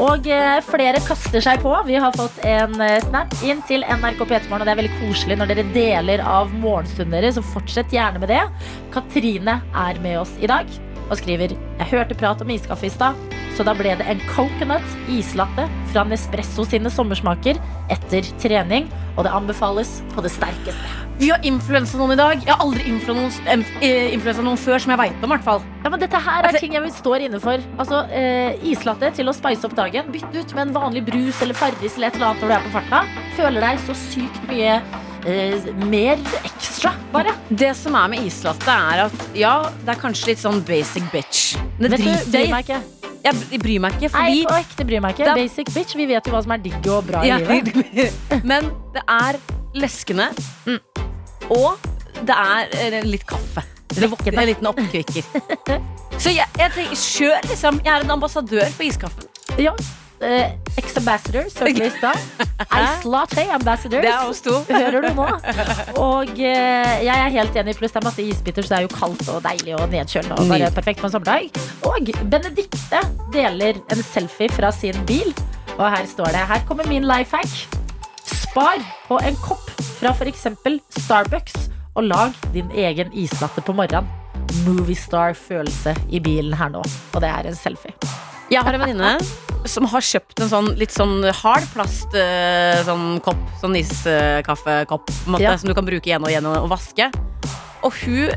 [0.00, 1.72] Og eh, flere kaster seg på.
[1.88, 5.40] Vi har fått en eh, snap inn til NRK P3morgen, og det er veldig koselig
[5.40, 8.44] når dere deler av morgenstunden deres, så fortsett gjerne med det.
[8.94, 10.70] Katrine er med oss i dag
[11.10, 13.18] og skriver Jeg hørte prat om iskaffe i stad,
[13.56, 17.60] så da ble det en coconut islatte fra Nespresso sine sommersmaker
[17.92, 18.88] etter trening,
[19.18, 20.96] og det anbefales på det sterkeste.
[21.20, 22.38] Vi har influensa noen i dag.
[22.40, 25.28] Jeg har aldri influensa noen, eh, før som jeg veit om.
[25.30, 25.62] i hvert fall.
[25.84, 27.58] Ja, men Dette her er ting jeg står inne for.
[27.76, 30.10] Altså, eh, Islatte til å spice opp dagen.
[30.10, 32.64] Bytte ut med en vanlig brus eller Farris eller et eller annet når du er
[32.64, 33.04] på farta.
[33.36, 34.80] Føler deg så sykt mye
[35.26, 37.34] eh, mer ekstra, bare.
[37.48, 39.54] Det som er med islatte, er at ja,
[39.84, 41.56] det er kanskje litt sånn basic bitch.
[41.78, 42.80] Men det driter jeg i.
[43.20, 45.34] Jeg bryr meg ikke, Nei, på ekte bryr meg ikke.
[45.36, 45.96] Basic bitch.
[45.98, 48.16] Vi vet jo hva som er digg og bra i Ja, livet.
[48.50, 49.36] Men det er
[49.76, 50.30] leskende.
[50.64, 50.80] Mm.
[51.52, 51.90] Og
[52.24, 53.66] det er eh, litt kaffe.
[53.90, 55.26] Det våkner en liten oppkvikker.
[56.22, 57.80] Så jeg, jeg tenker, kjør, liksom.
[57.84, 59.28] Jeg er en ambassadør for iskaffen.
[59.60, 59.74] Ja.
[60.20, 62.16] Eh, Ex-ambassador, søkte vi i stad.
[62.80, 64.04] Ice latte ambassadors.
[64.04, 64.58] Det er oss to.
[64.68, 65.28] Hører du nå?
[65.96, 68.92] Og uh, jeg er helt enig, pluss det er masse isbiter, så det er jo
[68.92, 70.36] kaldt og deilig og nedkjølende.
[70.36, 71.48] Og bare perfekt på en sommerdag.
[71.88, 73.02] Og Benedikte
[73.32, 75.32] deler en selfie fra sin bil.
[75.78, 77.80] Og her står det Her kommer min life hack.
[78.28, 80.48] Spar på en kopp fra f.eks.
[81.00, 84.08] Starbucks, og lag din egen islatte på morgenen.
[84.66, 86.84] Moviestar-følelse i bilen her nå.
[87.14, 87.96] Og det er en selfie.
[88.50, 89.12] Jeg har en venninne
[89.72, 95.52] som har kjøpt en sånn litt sånn hard plast eh, sånn kopp, sånn iskaffekopp, Ja.
[95.60, 97.10] som du kan bruke igjen og igjen og og vaske.
[97.86, 98.30] Og hun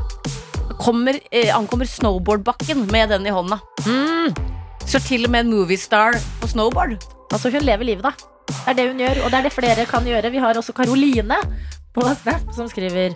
[0.80, 3.58] kommer, eh, ankommer snowboardbakken med den i hånda.
[3.86, 4.36] Mm.
[4.84, 6.96] Så til og med en moviestar på snowboard.
[7.32, 8.12] Altså Hun lever livet, da.
[8.46, 10.30] Det er det hun gjør, og det er det flere kan gjøre.
[10.32, 11.38] Vi har også Karoline
[11.94, 13.14] på Snap som skriver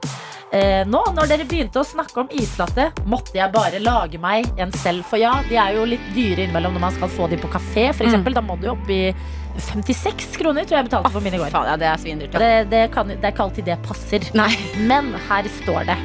[0.54, 4.72] eh, Nå, når dere begynte å snakke om islatte, måtte jeg bare lage meg en
[4.78, 5.04] selv.
[5.08, 7.90] For ja, de er jo litt dyre innimellom når man skal få de på kafé,
[7.90, 8.06] f.eks.
[8.06, 9.02] eksempel Da må du opp i
[9.62, 11.50] 56 kroner, tror jeg jeg betalte for min i går.
[11.54, 12.34] Faen, ja, det er svindyrt.
[12.36, 12.40] Ja.
[12.42, 14.28] Det, det, kan, det er ikke alltid det passer.
[14.38, 14.50] Nei.
[14.88, 15.96] Men her står det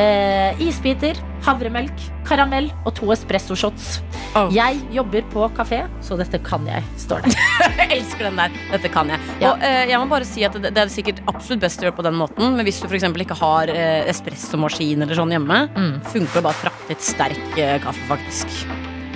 [0.00, 3.98] eh, isbiter, havremelk, karamell og to espressoshots.
[4.38, 4.46] Oh.
[4.54, 7.32] Jeg jobber på kafé, så dette kan jeg, står det.
[7.80, 8.52] Jeg elsker den der.
[8.70, 9.18] Dette kan jeg.
[9.40, 9.50] Ja.
[9.54, 11.96] Og eh, jeg må bare si at det, det er sikkert absolutt best å gjøre
[11.96, 13.08] på den måten, men hvis du f.eks.
[13.24, 15.96] ikke har eh, espressomaskin eller sånn hjemme, Mm.
[16.12, 18.64] funker det bare å frakte litt sterk eh, kaffe, faktisk.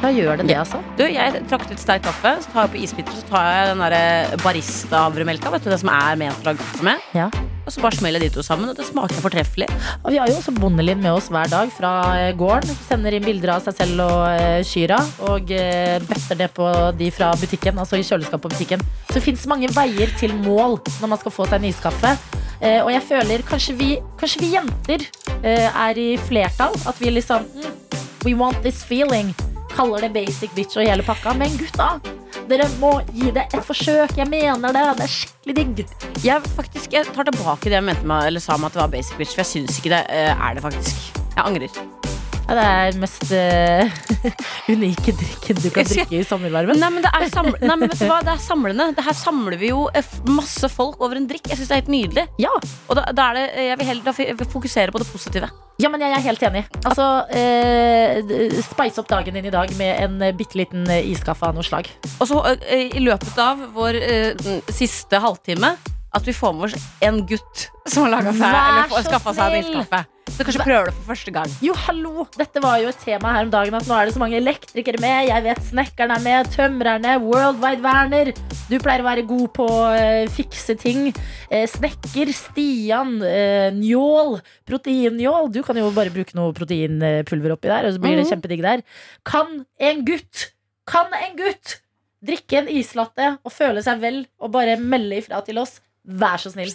[0.05, 0.83] Da gjør det det, altså.
[0.99, 3.81] Du, jeg trakk litt sterk kaffe, så tar jeg på isbiter, så tar jeg den
[3.81, 7.31] der barista-havremelka, vet du, det som er ment å lage kaffe med, Ja.
[7.65, 9.71] og så bare smeller de to sammen, og det smaker fortreffelig.
[10.03, 12.77] Og vi har jo også Bondelin med oss hver dag fra eh, gården.
[12.85, 14.99] Sender inn bilder av seg selv og eh, kyra.
[15.31, 16.69] Og eh, bøtter det på
[17.01, 18.85] de fra butikken, altså i kjøleskapet på butikken.
[19.09, 22.13] Så det fins mange veier til mål når man skal få seg en iskaffe.
[22.61, 23.91] Eh, og jeg føler kanskje vi,
[24.21, 25.09] kanskje vi jenter
[25.41, 26.77] eh, er i flertall.
[26.85, 27.73] At vi liksom mm,
[28.29, 29.33] We want this feeling.
[29.75, 31.35] Kaller det basic bitch og hele pakka.
[31.39, 31.97] Men gutta,
[32.51, 34.17] dere må gi det et forsøk.
[34.21, 34.85] Jeg mener det.
[35.01, 35.85] Det er skikkelig digg.
[36.25, 38.95] Jeg, faktisk, jeg tar tilbake det jeg mente med, eller sa om at det var
[38.95, 41.11] basic bitch, for jeg syns ikke det eh, er det, faktisk.
[41.35, 41.85] Jeg angrer.
[42.45, 44.33] Ja, det er den mest uh,
[44.75, 46.77] unike drikken du kan drikke i sommervarmen.
[46.77, 47.89] Nei, men, det er saml Nei, men?
[47.89, 48.91] Det er samlende.
[48.99, 51.49] Det her samler vi jo eh, masse folk over en drikk.
[51.49, 52.27] Jeg syns det er helt nydelig.
[52.45, 52.53] Ja.
[52.89, 55.49] Og da, da er det, jeg vil heller fokusere på det positive.
[55.85, 56.65] Ja, men jeg er helt enig.
[56.85, 58.21] Altså, eh,
[58.65, 61.91] Spice opp dagen din i dag med en bitte liten eh, iskaffe av noe slag.
[62.19, 65.75] Og så eh, i løpet av vår eh, siste halvtime
[66.15, 69.65] at vi får med oss en gutt som har laga seg, eller skaffa seg en
[69.65, 70.03] iskaffe.
[70.35, 71.51] Så kanskje prøver det for første gang.
[71.63, 72.25] Jo, hallo!
[72.35, 74.99] Dette var jo et tema her om dagen at nå er det så mange elektrikere
[75.03, 75.29] med.
[75.29, 78.31] Jeg vet snekkeren er med, tømrerne, Worldwide Werner.
[78.71, 81.11] Du pleier å være god på å uh, fikse ting.
[81.53, 84.41] Eh, snekker, Stian, uh, Njål,
[84.71, 85.53] proteinnjål.
[85.55, 88.33] Du kan jo bare bruke noe proteinpulver oppi der, og så blir det Mhm.
[88.33, 88.83] kjempedigg der.
[89.29, 90.49] Kan en gutt,
[90.89, 91.79] kan en gutt
[92.25, 95.81] drikke en islatte og føle seg vel og bare melde ifra til oss.
[96.05, 96.69] Vær så snill.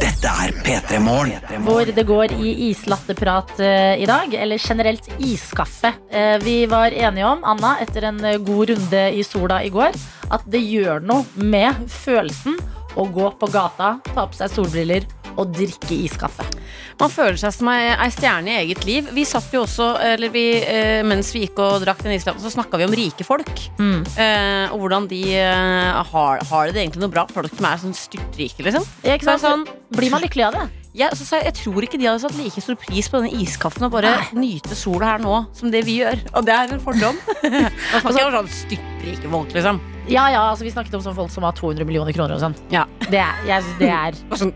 [0.00, 1.42] Dette er P3 Morgen.
[1.66, 5.92] Hvor det går i islatteprat uh, i dag, eller generelt iskaffe.
[6.08, 9.92] Uh, vi var enige om, Anna, etter en eh, god runde i sola i går,
[10.32, 12.56] at det gjør noe med følelsen
[12.96, 15.04] å gå på gata, ta på seg solbriller
[15.40, 16.46] og drikke iskaffe.
[17.00, 19.08] Man føler seg som ei stjerne i eget liv.
[19.14, 22.52] Vi satt jo også, eller vi, eh, Mens vi gikk og drakk den iskaffen, så
[22.54, 23.50] snakka vi om rike folk.
[23.78, 24.04] Mm.
[24.16, 27.26] Eh, og hvordan de eh, har, har det egentlig noe bra.
[27.34, 28.86] Folk som er sånn styrtrike, liksom.
[29.06, 30.64] Ja, Så sånn, Blir man lykkelig av det?
[30.94, 33.96] sa jeg, jeg tror ikke de hadde satt like stor pris på denne iskaffen og
[33.96, 36.22] bare nyte sola her nå som det vi gjør.
[36.34, 37.18] Og det er en fordom.
[37.50, 39.82] Man skal ikke være sånn styrtrike folk, liksom.
[40.04, 42.56] Ja, ja, altså Vi snakket om sånne folk som har 200 millioner kroner og sånn.
[42.72, 42.84] Ja.
[43.04, 44.52] Det er, jeg, det er sånn,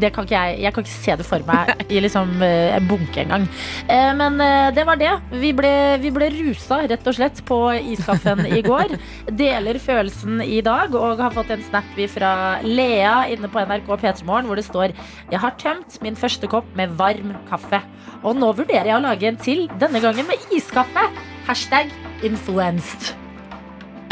[0.00, 2.86] det kan ikke jeg, jeg kan ikke se det for meg i liksom eh, en
[2.90, 3.46] bunke engang.
[3.90, 5.10] Eh, men eh, det var det.
[5.42, 5.72] Vi ble,
[6.02, 7.58] vi ble rusa rett og slett på
[7.94, 8.94] iskaffen i går.
[9.42, 12.32] Deler følelsen i dag og har fått en snap fra
[12.64, 14.94] Lea inne på NRK P3morgen hvor det står
[15.30, 17.82] Jeg har tømt min første kopp med varm kaffe.
[18.24, 21.10] Og nå vurderer jeg å lage en til, denne gangen med iskaffe.
[21.48, 21.92] Hashtag
[22.24, 23.23] influenced.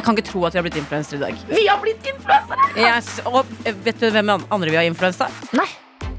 [0.02, 1.42] Jeg kan ikke tro at vi har blitt influensere i dag.
[1.46, 2.64] Vi har blitt influensere!
[2.74, 3.46] Yes, og
[3.86, 5.28] vet du hvem andre vi har influensa?
[5.54, 5.68] Nei.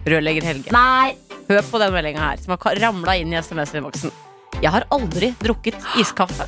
[0.08, 0.72] Rørlegger Helge.
[0.72, 1.18] Nei.
[1.50, 4.16] Hør på den meldinga her, som har ramla inn i SMS-innboksen.
[4.64, 6.48] Jeg har aldri drukket iskaffe.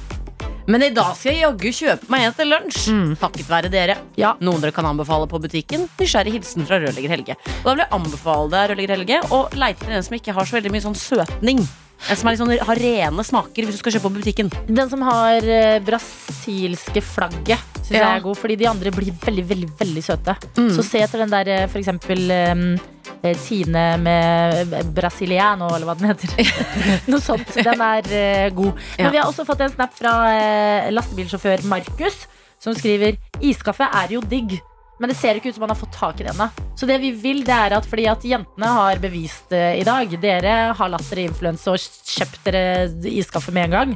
[0.72, 2.84] Men i dag skal jeg jaggu kjøpe meg en til lunsj.
[2.96, 3.14] Mm.
[3.20, 4.00] Takket være dere.
[4.18, 4.32] Ja.
[4.40, 5.90] Noen dere kan anbefale på butikken.
[6.00, 7.36] Nysgjerrig hilsen fra rørlegger Helge.
[7.60, 10.48] Og da vil jeg anbefale deg rørlegger Helge å leite etter en som ikke har
[10.48, 11.68] så veldig mye sånn søtning.
[12.06, 14.52] En som sånn, har rene smaker hvis du skal kjøpe på butikken.
[14.68, 18.38] Den som har eh, brasilske flagget, syns jeg er god.
[18.38, 20.36] Fordi de andre blir veldig, veldig veldig søte.
[20.60, 20.70] Mm.
[20.76, 25.98] Så se etter den der eh, for eksempel eh, Tine med eh, brasiliano, eller hva
[25.98, 26.36] den heter.
[27.10, 27.56] Noe sånt.
[27.58, 28.86] Den er uh, god.
[29.00, 29.12] Men Ja.
[29.16, 32.26] vi har også fått en snap fra uh, lastebilsjåfør Markus,
[32.62, 34.60] som skriver Iskaffe er jo digg.
[35.00, 36.48] Men det ser ikke ut som han har fått tak i det ennå.
[36.76, 40.12] Så det vi vil, det er at fordi at jentene har bevist det i dag
[40.22, 41.80] Dere har latt dere influense og
[42.16, 42.64] kjøpt dere
[43.12, 43.94] iskaffe med en gang.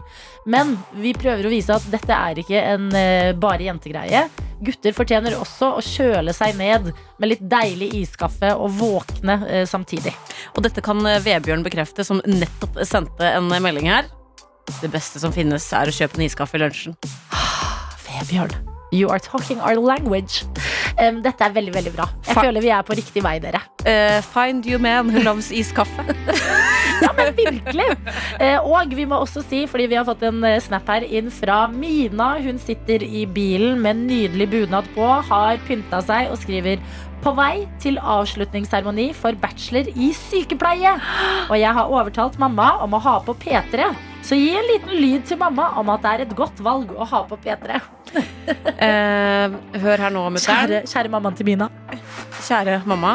[0.50, 4.28] Men vi prøver å vise at dette er ikke en eh, bare jentegreie.
[4.60, 10.14] Gutter fortjener også å kjøle seg ned med litt deilig iskaffe og våkne eh, samtidig.
[10.56, 14.10] Og dette kan eh, Vebjørn bekrefte, som nettopp sendte en eh, melding her.
[14.82, 16.98] Det beste som finnes, er å kjøpe en iskaffe i lunsjen.
[18.10, 18.58] Vebjørn,
[18.92, 20.44] you are talking our language.
[21.00, 22.08] Um, dette er veldig, veldig bra.
[22.26, 23.62] Jeg Fa- føler vi er på riktig vei, dere.
[23.86, 26.06] Uh, find you man who loves iskaffe.
[27.00, 27.86] Ja, men virkelig!
[28.42, 31.30] Uh, og vi må også si, fordi vi har fått en eh, snap her inn
[31.32, 32.34] fra Mina.
[32.44, 36.82] Hun sitter i bilen med en nydelig bunad på, har pynta seg og skriver
[37.24, 40.98] på vei til avslutningsseremoni for bachelor i sykepleie.
[41.48, 43.88] Og jeg har overtalt mamma om å ha på P3.
[44.30, 47.08] Så gi en liten lyd til mamma om at det er et godt valg å
[47.10, 47.80] ha på P3.
[48.80, 49.52] Eh,
[49.84, 50.64] hør her nå, mutter'n.
[50.64, 51.68] Kjære, kjære mammaen til Mina.
[52.48, 53.12] Kjære mamma.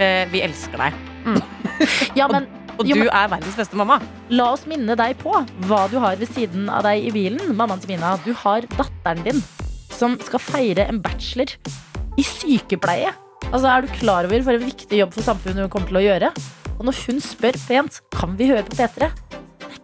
[0.00, 0.96] Eh, vi elsker deg.
[2.18, 2.46] Ja, men
[2.78, 3.98] Og Jo, du men- er verdens beste mamma.
[4.30, 5.32] La oss minne deg på
[5.66, 7.42] hva du har ved siden av deg i bilen.
[7.58, 9.42] Mammaen til Mina, du har datteren din
[9.92, 11.50] som skal feire en bachelor
[12.16, 13.10] i sykepleie.
[13.50, 16.06] Altså, Er du klar over for en viktig jobb for samfunnet hun kommer til å
[16.06, 16.30] gjøre?
[16.78, 19.27] Og når hun spør pent kan vi høre på P3, det er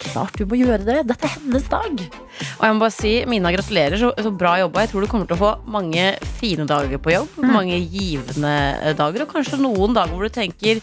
[0.01, 0.99] klart du må gjøre det.
[1.11, 2.03] Dette er hennes dag.
[2.03, 3.99] Og jeg må bare si, Mina, gratulerer.
[4.01, 4.85] Så, så bra jobba.
[4.85, 7.39] Jeg tror du kommer til å få mange fine dager på jobb.
[7.39, 7.55] Mm.
[7.55, 8.59] Mange givende
[8.99, 9.25] dager.
[9.25, 10.83] Og kanskje noen dager hvor du tenker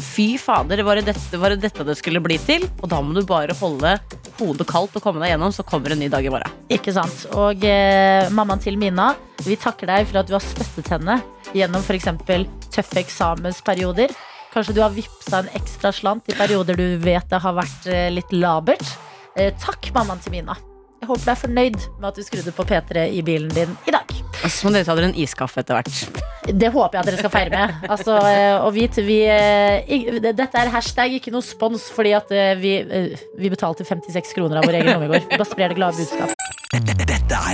[0.00, 2.64] Fy fader, var det, dette, var det dette det skulle bli til?
[2.80, 3.92] Og da må du bare holde
[4.40, 6.56] hodet kaldt og komme deg gjennom, så kommer en ny dag i morgen.
[6.72, 7.26] Ikke sant?
[7.36, 9.12] Og eh, mammaen til Mina,
[9.44, 11.20] vi takker deg for at du har støttet henne
[11.56, 12.08] gjennom f.eks.
[12.72, 14.14] tøffe eksamensperioder.
[14.50, 18.08] Kanskje du har vippsa en ekstra slant i perioder du vet det har vært eh,
[18.10, 18.82] litt labert.
[19.38, 20.56] Eh, takk, mammaen til Mina.
[21.00, 23.94] Jeg håper du er fornøyd med at du skrudde på P3 i bilen din i
[23.94, 24.10] dag.
[24.42, 26.20] Så må dere ta dere en iskaffe etter hvert.
[26.50, 27.88] Det håper jeg at dere skal feire med.
[27.94, 29.20] Altså, eh, og vit, vi,
[30.26, 32.74] Dette er hashtag, ikke noe spons, fordi at vi,
[33.38, 35.28] vi betalte 56 kroner av vår egen lomme i går.
[35.30, 36.49] Vi bare sprer det glade budskap.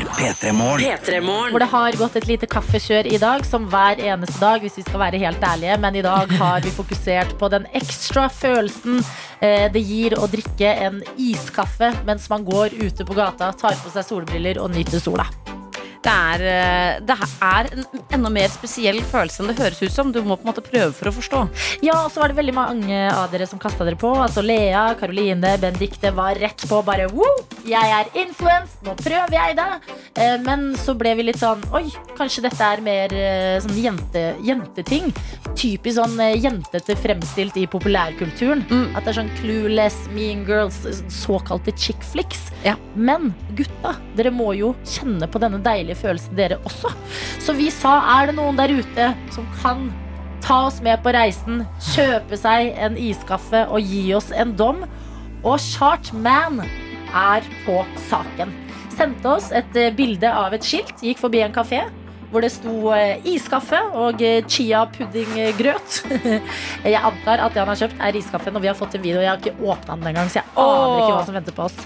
[0.07, 0.99] Dette er P3 Morgen.
[1.03, 4.79] P3 Hvor det har gått et lite kaffekjør i dag, som hver eneste dag, hvis
[4.79, 5.79] vi skal være helt ærlige.
[5.83, 9.01] Men i dag har vi fokusert på den ekstra følelsen
[9.41, 13.93] eh, det gir å drikke en iskaffe mens man går ute på gata, tar på
[13.95, 15.27] seg solbriller og nyter sola.
[16.07, 20.13] Det er, eh, det er en enda mer spesiell følelse enn det høres ut som.
[20.15, 21.41] Du må på en måte prøve for å forstå.
[21.83, 24.13] Ja, og så var det veldig mange av dere som kasta dere på.
[24.23, 27.33] Altså Lea, Karoline, Benedikte var rett på bare Woo!
[27.67, 29.67] Jeg er influens, nå prøver jeg det.
[30.23, 34.25] Eh, Men så ble vi litt sånn Oi, kanskje dette er mer eh, sånn jente,
[34.47, 35.11] jenteting.
[35.57, 38.63] Typisk sånn jentete fremstilt i populærkulturen.
[38.71, 38.87] Mm.
[38.95, 40.79] At det er sånn clueless, mean girls,
[41.11, 42.53] såkalte chick flicks.
[42.63, 42.77] Ja.
[42.95, 46.93] Men gutta, dere må jo kjenne på denne deilige følelsen dere også.
[47.43, 49.89] Så vi sa, er det noen der ute som kan
[50.45, 54.85] ta oss med på reisen, kjøpe seg en iskaffe og gi oss en dom?
[55.47, 56.63] Og Chartman
[57.13, 58.55] er på saken.
[58.97, 61.85] Sendte oss et eh, bilde av et skilt, gikk forbi en kafé.
[62.31, 65.99] Hvor det sto eh, iskaffe og eh, chia puddinggrøt.
[66.85, 69.23] jeg antar at det han har kjøpt, er iskaffen, og vi har fått en video.
[69.23, 71.79] Jeg har ikke åpna den engang, så jeg aner ikke hva som venter på oss.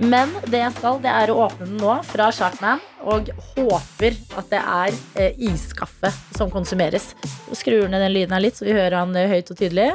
[0.00, 4.52] Men det jeg skal, det er å åpne den nå fra Sharkman, og håper at
[4.52, 7.12] det er eh, iskaffe som konsumeres.
[7.50, 9.90] Og skrur ned den lyden her litt, så vi hører han høyt og tydelig.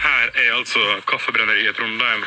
[0.00, 2.24] Her er altså Kaffebrenneriet Trondheim.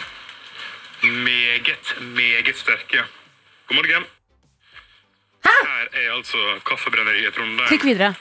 [1.26, 3.08] Meget, meget sterke.
[3.68, 4.13] God morgen.
[5.46, 6.38] Her er altså
[6.68, 7.68] Kaffebrenneriet Trondheim.
[7.68, 8.14] Klikk videre.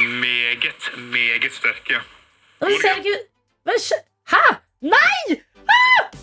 [0.00, 2.00] Meget, meget sterke.
[2.60, 3.18] Og ser ikke
[3.64, 3.76] Hva?
[4.32, 4.42] Hæ?
[4.94, 5.38] Nei!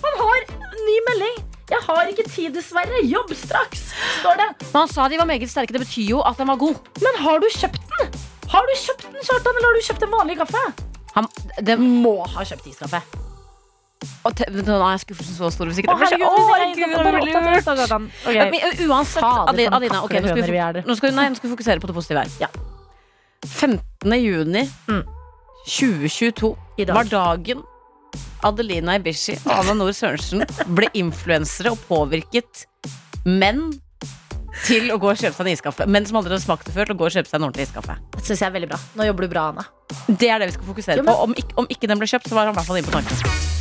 [0.03, 0.43] Han har
[0.87, 1.39] ny melding.
[1.71, 2.99] Jeg har ikke tid, dessverre.
[3.07, 3.83] Jobb straks,
[4.19, 4.49] står det.
[4.73, 5.73] Men han sa de var meget sterke.
[5.73, 6.75] Det betyr jo at den var god.
[7.05, 8.21] Men har du kjøpt den?
[8.51, 10.63] Har du kjøpt den, Kjartan, eller har du kjøpt en vanlig kaffe?
[11.15, 11.27] Han,
[11.67, 12.99] det, Må ha kjøpt iskaffe.
[14.25, 15.69] Og te, nå er skuffelsen så stor.
[15.69, 16.11] Hvis ikke det blir
[18.89, 21.95] uansett, Adina, okay, nå, skal vi, nå, skal nei, nå skal vi fokusere på det
[21.97, 22.29] positive her.
[22.41, 22.49] Ja.
[23.45, 24.13] 15.
[24.21, 25.03] juni Mm.
[25.65, 26.95] 2022 I dag.
[26.95, 27.61] var dagen
[28.43, 30.41] Adelina Ibishi og Anna Nord Sørensen
[30.73, 32.65] ble influensere og påvirket
[33.25, 33.67] menn
[34.65, 35.85] til å gå og kjøpe seg en iskaffe.
[35.87, 37.69] Menn som aldri har smakt det før, til å gå og kjøpe seg en ordentlig
[37.69, 37.95] iskaffe.
[38.17, 38.81] Det synes jeg er veldig bra.
[38.97, 39.65] Nå jobber du bra, Anna.
[40.09, 41.23] Det er det vi skal fokusere Jo, men- på.
[41.29, 42.97] Om ikke, om ikke den ble kjøpt, så var han i hvert fall inne på
[42.99, 43.60] tanken.